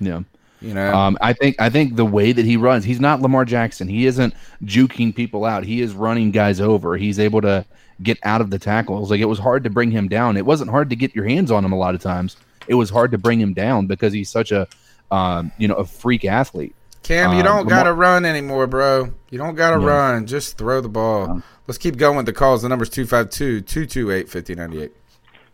[0.00, 0.22] yeah.
[0.62, 3.44] You know, Um, I think I think the way that he runs, he's not Lamar
[3.44, 3.88] Jackson.
[3.88, 4.32] He isn't
[4.64, 5.64] juking people out.
[5.64, 6.96] He is running guys over.
[6.96, 7.64] He's able to
[8.02, 9.10] get out of the tackles.
[9.10, 10.36] Like it was hard to bring him down.
[10.36, 12.36] It wasn't hard to get your hands on him a lot of times.
[12.68, 14.68] It was hard to bring him down because he's such a
[15.10, 16.74] um, you know a freak athlete.
[17.02, 19.12] Cam, you um, don't Lamar- got to run anymore, bro.
[19.30, 19.86] You don't got to Yeah.
[19.88, 20.26] run.
[20.26, 21.42] Just throw the ball.
[21.66, 22.62] Let's keep going with the calls.
[22.62, 24.92] The number's 252 228 5098.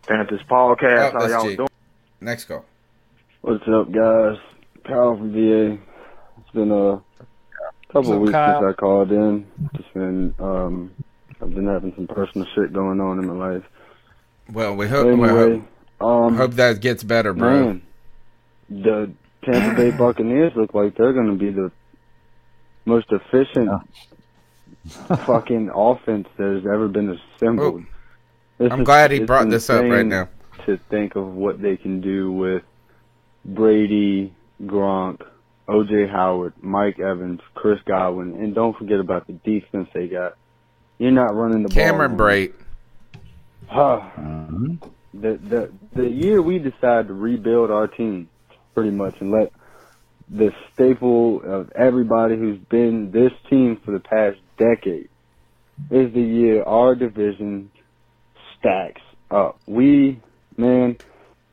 [0.07, 1.13] Panthers podcast.
[1.15, 1.55] Oh, How y'all G.
[1.55, 1.69] doing?
[2.21, 2.65] Next call.
[3.41, 4.37] What's up, guys?
[4.85, 5.77] Kyle from VA.
[6.39, 7.01] It's been a
[7.91, 8.61] couple up, weeks Kyle?
[8.61, 9.45] since I called in.
[9.75, 10.91] Just been, um,
[11.41, 13.63] I've been having some personal shit going on in my life.
[14.51, 15.61] Well, we hope, we anyway,
[15.99, 17.49] hope, um, hope that gets better, bro.
[17.49, 17.81] man,
[18.69, 19.11] the
[19.43, 21.71] Tampa Bay Buccaneers look like they're going to be the
[22.85, 23.69] most efficient
[25.25, 27.83] fucking offense that has ever been assembled.
[28.59, 30.29] I'm is- glad he brought this up right now.
[30.65, 32.63] To think of what they can do with
[33.45, 35.21] Brady, Gronk,
[35.67, 40.35] OJ Howard, Mike Evans, Chris Godwin, and don't forget about the defense they got.
[40.97, 42.27] You're not running the Cameron ball.
[42.27, 42.53] Brait.
[43.67, 44.01] Huh.
[44.17, 44.81] Mhm.
[45.13, 48.29] The the the year we decided to rebuild our team,
[48.73, 49.51] pretty much, and let
[50.29, 55.09] the staple of everybody who's been this team for the past decade
[55.89, 57.71] is the year our division
[58.57, 59.01] stacks
[59.31, 59.59] up.
[59.65, 60.19] We,
[60.57, 60.97] man,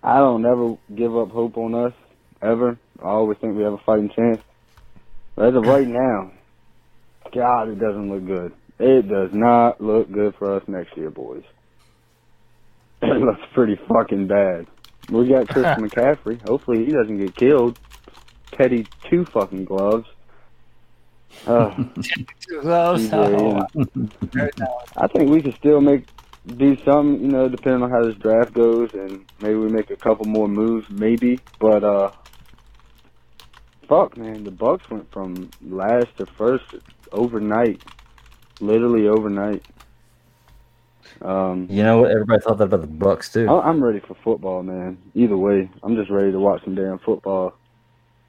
[0.02, 1.92] I don't ever give up hope on us
[2.42, 2.78] ever.
[3.02, 4.40] I always think we have a fighting chance.
[5.34, 6.32] But as of right now,
[7.32, 8.52] God, it doesn't look good.
[8.78, 11.44] It does not look good for us next year, boys.
[13.02, 14.66] It looks pretty fucking bad.
[15.10, 16.40] We got Chris McCaffrey.
[16.48, 17.78] Hopefully he doesn't get killed.
[18.52, 20.08] Teddy two fucking gloves.
[21.46, 21.74] Uh,
[22.48, 23.10] Two gloves.
[23.12, 23.66] Oh,
[24.96, 26.06] I think we can still make
[26.46, 29.96] do some, you know, depending on how this draft goes, and maybe we make a
[29.96, 31.40] couple more moves, maybe.
[31.58, 32.10] But uh,
[33.88, 36.64] fuck, man, the Bucks went from last to first
[37.12, 37.82] overnight,
[38.60, 39.62] literally overnight.
[41.22, 42.10] Um, You know what?
[42.10, 43.48] Everybody thought that about the Bucks too.
[43.48, 44.98] I- I'm ready for football, man.
[45.14, 47.54] Either way, I'm just ready to watch some damn football.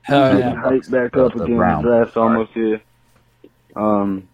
[0.04, 0.62] hell Getting yeah.
[0.64, 1.50] hyped back up again.
[1.52, 1.84] The Browns.
[1.84, 2.82] draft's almost here.
[3.76, 4.30] Um,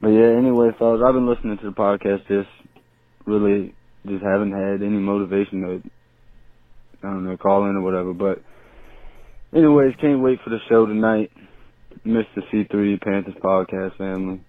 [0.00, 0.28] but yeah.
[0.28, 2.26] Anyway, fellas, I've been listening to the podcast.
[2.26, 2.48] Just
[3.26, 3.74] really,
[4.06, 5.82] just haven't had any motivation to,
[7.02, 8.14] I don't know, call in or whatever.
[8.14, 8.42] But
[9.54, 11.30] anyways, can't wait for the show tonight.
[12.04, 12.48] Mr.
[12.50, 14.40] C3 Panthers podcast family.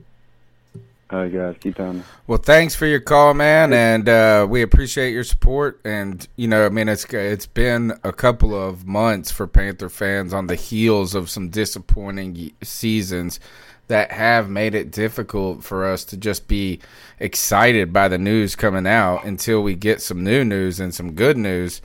[1.09, 2.03] All right, guys, keep pounding.
[2.27, 5.79] Well, thanks for your call, man, and uh, we appreciate your support.
[5.85, 10.33] And you know, I mean, it's it's been a couple of months for Panther fans
[10.33, 13.39] on the heels of some disappointing seasons
[13.87, 16.81] that have made it difficult for us to just be
[17.19, 21.37] excited by the news coming out until we get some new news and some good
[21.37, 21.81] news.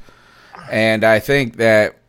[0.69, 2.02] And I think that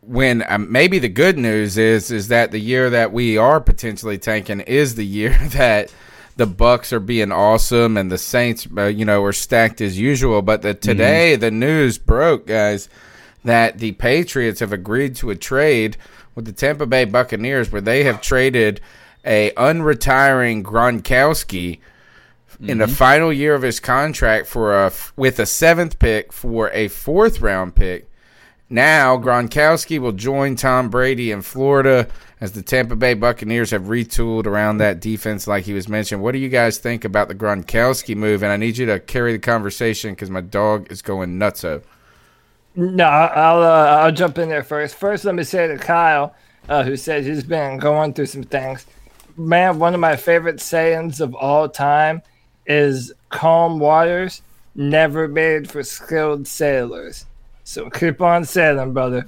[0.00, 4.18] when um, maybe the good news is is that the year that we are potentially
[4.18, 5.92] tanking is the year that
[6.36, 10.40] the Bucks are being awesome and the Saints, uh, you know, are stacked as usual.
[10.40, 12.88] But the, today the news broke, guys,
[13.44, 15.96] that the Patriots have agreed to a trade
[16.34, 18.80] with the Tampa Bay Buccaneers, where they have traded
[19.24, 21.80] a unretiring Gronkowski
[22.60, 26.88] in the final year of his contract for a with a seventh pick for a
[26.88, 28.09] fourth round pick.
[28.72, 32.06] Now Gronkowski will join Tom Brady in Florida
[32.40, 36.22] as the Tampa Bay Buccaneers have retooled around that defense, like he was mentioned.
[36.22, 38.44] What do you guys think about the Gronkowski move?
[38.44, 41.64] And I need you to carry the conversation because my dog is going nuts.
[42.76, 44.94] No, I'll uh, I'll jump in there first.
[44.94, 46.36] First, let me say to Kyle,
[46.68, 48.86] uh, who says he's been going through some things.
[49.36, 52.22] Man, one of my favorite sayings of all time
[52.66, 54.42] is "calm waters
[54.76, 57.26] never made for skilled sailors."
[57.64, 59.26] So keep on sailing, brother.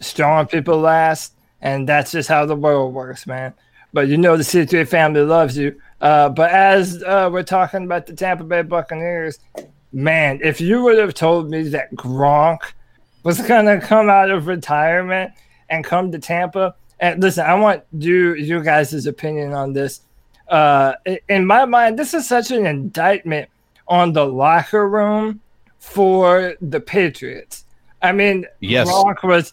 [0.00, 3.54] Strong people last, and that's just how the world works, man.
[3.92, 5.80] But you know the C3 family loves you.
[6.00, 9.38] Uh, but as uh, we're talking about the Tampa Bay Buccaneers,
[9.92, 12.60] man, if you would have told me that Gronk
[13.22, 15.32] was gonna come out of retirement
[15.68, 20.00] and come to Tampa, and listen, I want you you guys' opinion on this.
[20.48, 20.94] Uh,
[21.28, 23.48] in my mind, this is such an indictment
[23.88, 25.40] on the locker room
[25.80, 27.64] for the Patriots.
[28.02, 28.88] I mean, Yes.
[28.88, 29.52] Gronk was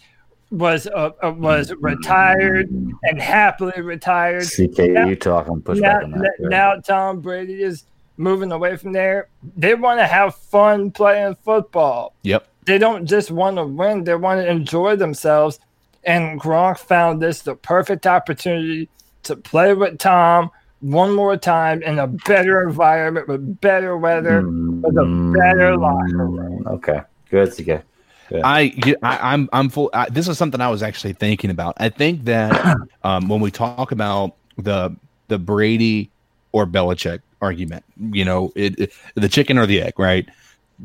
[0.51, 4.43] was uh, uh, was retired and happily retired.
[4.45, 6.33] CK, Now- you talking push now, back on that.
[6.39, 7.83] now Tom Brady is
[8.17, 9.27] moving away from there.
[9.57, 12.13] They want to have fun playing football.
[12.23, 12.47] Yep.
[12.65, 15.59] They don't just want to win, they want to enjoy themselves.
[16.03, 18.89] And Gronk found this the perfect opportunity
[19.23, 20.51] to play with Tom
[20.81, 26.65] one more time in a better environment with better weather, with a better locker room.
[26.67, 27.83] Okay, good, CK.
[28.29, 28.41] Good.
[28.43, 28.73] I,
[29.03, 29.89] I I'm I'm full.
[29.93, 31.75] I, this is something I was actually thinking about.
[31.77, 34.95] I think that um, when we talk about the
[35.29, 36.09] the Brady
[36.51, 40.27] or Belichick argument, you know, it, it- the chicken or the egg, right?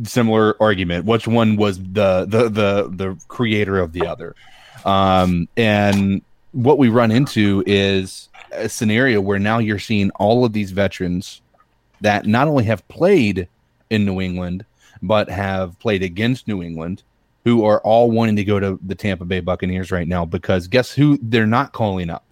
[0.05, 1.05] Similar argument.
[1.05, 4.35] Which one was the the the the creator of the other?
[4.85, 6.23] Um, and
[6.53, 11.43] what we run into is a scenario where now you're seeing all of these veterans
[12.01, 13.49] that not only have played
[13.91, 14.65] in New England,
[15.03, 17.03] but have played against New England,
[17.45, 20.93] who are all wanting to go to the Tampa Bay Buccaneers right now because guess
[20.93, 22.25] who they're not calling up?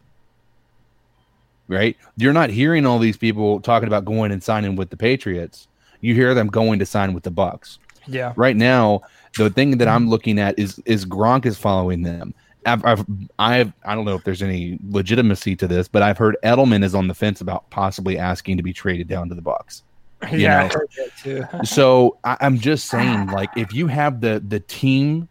[1.69, 1.97] Right?
[2.17, 5.69] You're not hearing all these people talking about going and signing with the Patriots.
[6.01, 7.79] You hear them going to sign with the Bucs.
[8.07, 8.33] Yeah.
[8.37, 9.03] Right now,
[9.37, 12.35] the thing that I'm looking at is is Gronk is following them.
[12.67, 13.07] I've, I've
[13.39, 16.95] I've I don't know if there's any legitimacy to this, but I've heard Edelman is
[16.95, 19.83] on the fence about possibly asking to be traded down to the Bucs.
[20.31, 21.45] You yeah, I heard that too.
[21.65, 25.29] so I, I'm just saying, like, if you have the the team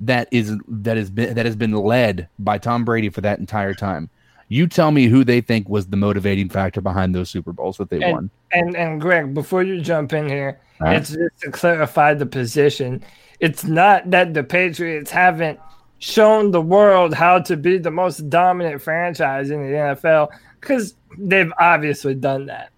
[0.00, 3.74] that is that has been that has been led by Tom Brady for that entire
[3.74, 4.10] time,
[4.48, 7.88] you tell me who they think was the motivating factor behind those Super Bowls that
[7.88, 8.30] they and, won.
[8.52, 10.96] And and Greg, before you jump in here, right.
[10.96, 13.02] it's just to clarify the position.
[13.38, 15.60] It's not that the Patriots haven't
[16.02, 20.28] shown the world how to be the most dominant franchise in the NFL
[20.60, 22.70] because they've obviously done that.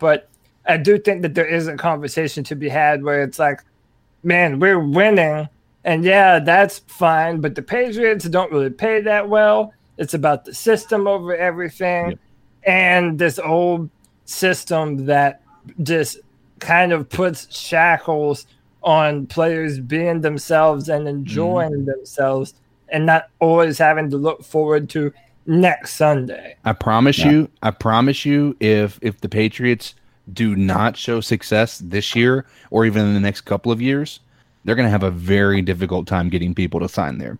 [0.00, 0.28] But
[0.66, 3.60] I do think that there is a conversation to be had where it's like,
[4.24, 5.48] man, we're winning,
[5.84, 7.40] and yeah, that's fine.
[7.40, 9.72] But the Patriots don't really pay that well.
[9.96, 12.18] It's about the system over everything,
[12.64, 13.90] and this old
[14.24, 15.40] system that
[15.84, 16.18] just
[16.58, 18.48] kind of puts shackles
[18.82, 21.18] on players being themselves and mm-hmm.
[21.18, 22.54] enjoying themselves
[22.92, 25.12] and not always having to look forward to
[25.46, 26.56] next Sunday.
[26.64, 29.94] I promise you, I promise you, if if the Patriots
[30.32, 34.20] do not show success this year or even in the next couple of years,
[34.64, 37.38] they're going to have a very difficult time getting people to sign there.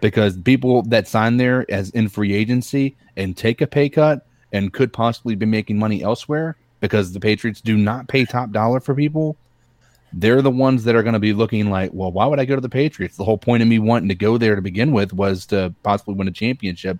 [0.00, 4.72] Because people that sign there as in free agency and take a pay cut and
[4.72, 8.94] could possibly be making money elsewhere because the Patriots do not pay top dollar for
[8.94, 9.36] people,
[10.12, 12.54] they're the ones that are going to be looking like, well, why would I go
[12.54, 13.16] to the Patriots?
[13.16, 16.14] The whole point of me wanting to go there to begin with was to possibly
[16.14, 16.98] win a championship.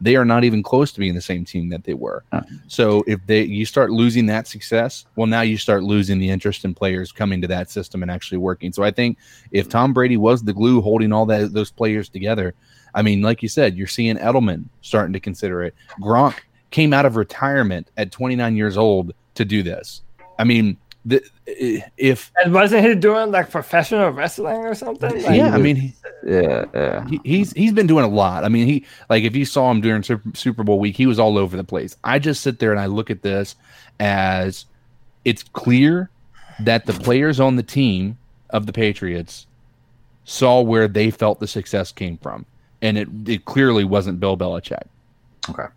[0.00, 2.22] They are not even close to being the same team that they were.
[2.68, 6.66] So if they you start losing that success, well, now you start losing the interest
[6.66, 8.72] in players coming to that system and actually working.
[8.72, 9.16] So I think
[9.52, 12.54] if Tom Brady was the glue holding all that those players together,
[12.94, 15.74] I mean, like you said, you're seeing Edelman starting to consider it.
[16.00, 16.40] Gronk
[16.70, 20.02] came out of retirement at 29 years old to do this.
[20.38, 20.76] I mean,
[21.06, 21.22] the,
[21.96, 25.22] if And wasn't he doing like professional wrestling or something?
[25.22, 25.94] Like, yeah, I mean, he,
[26.26, 27.06] yeah, yeah.
[27.06, 28.44] he, he's he's been doing a lot.
[28.44, 31.20] I mean, he like if you saw him during Super, Super Bowl week, he was
[31.20, 31.96] all over the place.
[32.02, 33.54] I just sit there and I look at this
[34.00, 34.66] as
[35.24, 36.10] it's clear
[36.58, 38.18] that the players on the team
[38.50, 39.46] of the Patriots
[40.24, 42.44] saw where they felt the success came from,
[42.82, 44.88] and it it clearly wasn't Bill Belichick.
[45.48, 45.68] Okay.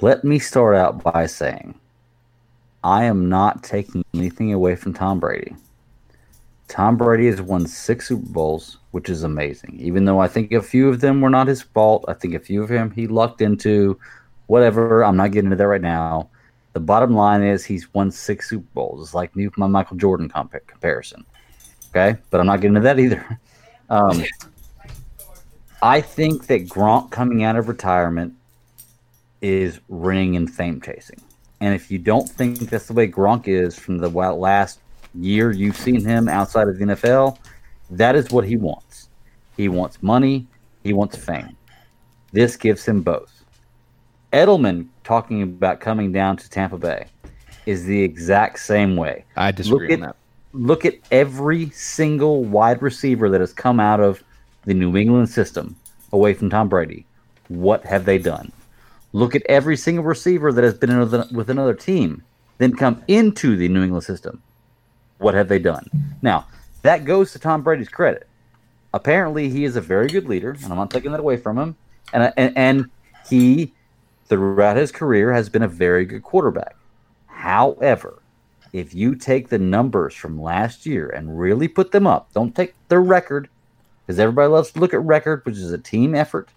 [0.00, 1.78] Let me start out by saying
[2.84, 5.56] I am not taking anything away from Tom Brady.
[6.68, 9.80] Tom Brady has won six Super Bowls, which is amazing.
[9.80, 12.38] Even though I think a few of them were not his fault, I think a
[12.38, 13.98] few of them he lucked into.
[14.48, 16.28] Whatever, I'm not getting into that right now.
[16.74, 19.00] The bottom line is he's won six Super Bowls.
[19.00, 21.24] It's like with my Michael Jordan comp- comparison.
[21.88, 23.40] Okay, but I'm not getting into that either.
[23.90, 24.24] Um,
[25.82, 28.32] I think that Gronk coming out of retirement
[29.42, 31.20] is ring and fame chasing.
[31.64, 34.80] And if you don't think that's the way Gronk is from the last
[35.14, 37.38] year you've seen him outside of the NFL,
[37.88, 39.08] that is what he wants.
[39.56, 40.46] He wants money,
[40.82, 41.56] he wants fame.
[42.32, 43.42] This gives him both.
[44.30, 47.06] Edelman talking about coming down to Tampa Bay
[47.64, 49.24] is the exact same way.
[49.34, 50.16] I disagree look on at, that.
[50.52, 54.22] Look at every single wide receiver that has come out of
[54.66, 55.76] the New England system
[56.12, 57.06] away from Tom Brady.
[57.48, 58.52] What have they done?
[59.14, 62.24] Look at every single receiver that has been another, with another team,
[62.58, 64.42] then come into the New England system.
[65.18, 65.88] What have they done?
[66.20, 66.48] Now,
[66.82, 68.26] that goes to Tom Brady's credit.
[68.92, 71.76] Apparently, he is a very good leader, and I'm not taking that away from him.
[72.12, 72.90] And, uh, and, and
[73.30, 73.72] he,
[74.26, 76.74] throughout his career, has been a very good quarterback.
[77.26, 78.20] However,
[78.72, 82.74] if you take the numbers from last year and really put them up, don't take
[82.88, 83.48] their record,
[84.04, 86.48] because everybody loves to look at record, which is a team effort.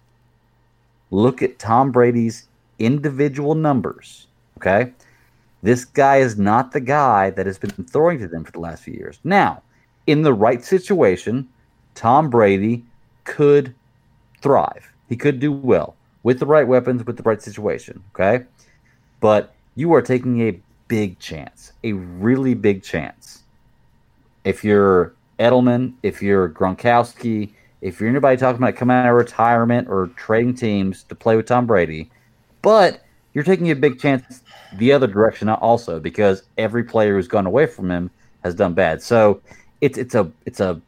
[1.10, 2.48] Look at Tom Brady's
[2.78, 4.26] individual numbers.
[4.58, 4.92] Okay.
[5.62, 8.82] This guy is not the guy that has been throwing to them for the last
[8.82, 9.18] few years.
[9.24, 9.62] Now,
[10.06, 11.48] in the right situation,
[11.94, 12.84] Tom Brady
[13.24, 13.74] could
[14.40, 14.92] thrive.
[15.08, 18.02] He could do well with the right weapons, with the right situation.
[18.14, 18.44] Okay.
[19.20, 23.42] But you are taking a big chance, a really big chance.
[24.44, 27.50] If you're Edelman, if you're Gronkowski,
[27.80, 31.46] if you're anybody talking about coming out of retirement or trading teams to play with
[31.46, 32.10] Tom Brady,
[32.62, 33.04] but
[33.34, 34.42] you're taking a big chance
[34.76, 38.10] the other direction also because every player who's gone away from him
[38.42, 39.02] has done bad.
[39.02, 39.40] So
[39.80, 40.80] it's it's a it's a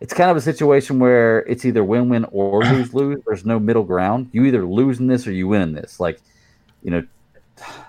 [0.00, 3.20] it's kind of a situation where it's either win win or lose lose.
[3.26, 4.28] There's no middle ground.
[4.32, 5.98] You either lose in this or you win in this.
[5.98, 6.20] Like,
[6.82, 7.04] you know,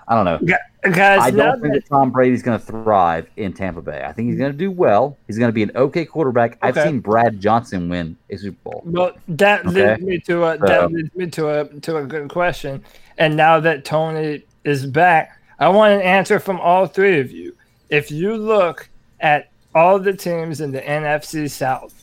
[0.08, 0.56] I don't know.
[0.94, 4.04] Guys, I don't think that- Tom Brady's going to thrive in Tampa Bay.
[4.08, 5.18] I think he's going to do well.
[5.28, 6.58] He's going to be an okay quarterback.
[6.62, 8.84] I've seen Brad Johnson win a Super Bowl.
[8.86, 9.96] Well, that Okay.
[9.96, 12.84] leads me to a So- that leads me to a to a good question.
[13.18, 17.54] And now that Tony is back, I want an answer from all three of you.
[17.90, 18.88] If you look
[19.20, 21.94] at all the teams in the NFC South,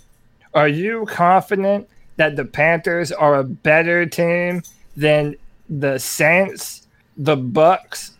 [0.52, 4.62] are you confident that the Panthers are a better team
[4.96, 5.36] than
[5.68, 6.83] the Saints,
[7.16, 8.12] the Bucs,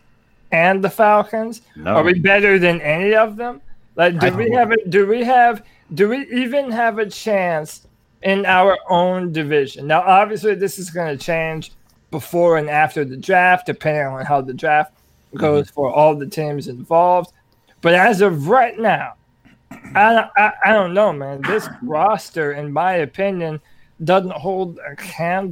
[0.51, 1.61] and the Falcons?
[1.75, 1.95] No.
[1.95, 3.61] Are we better than any of them?
[3.95, 7.87] Like, do we have a, do we have do we even have a chance
[8.23, 9.87] in our own division?
[9.87, 11.71] Now, obviously, this is going to change
[12.11, 14.93] before and after the draft, depending on how the draft
[15.35, 15.73] goes mm-hmm.
[15.73, 17.31] for all the teams involved.
[17.81, 19.13] But as of right now,
[19.95, 21.41] I, I, I don't know, man.
[21.41, 23.61] This roster, in my opinion,
[24.03, 25.51] doesn't hold a candle.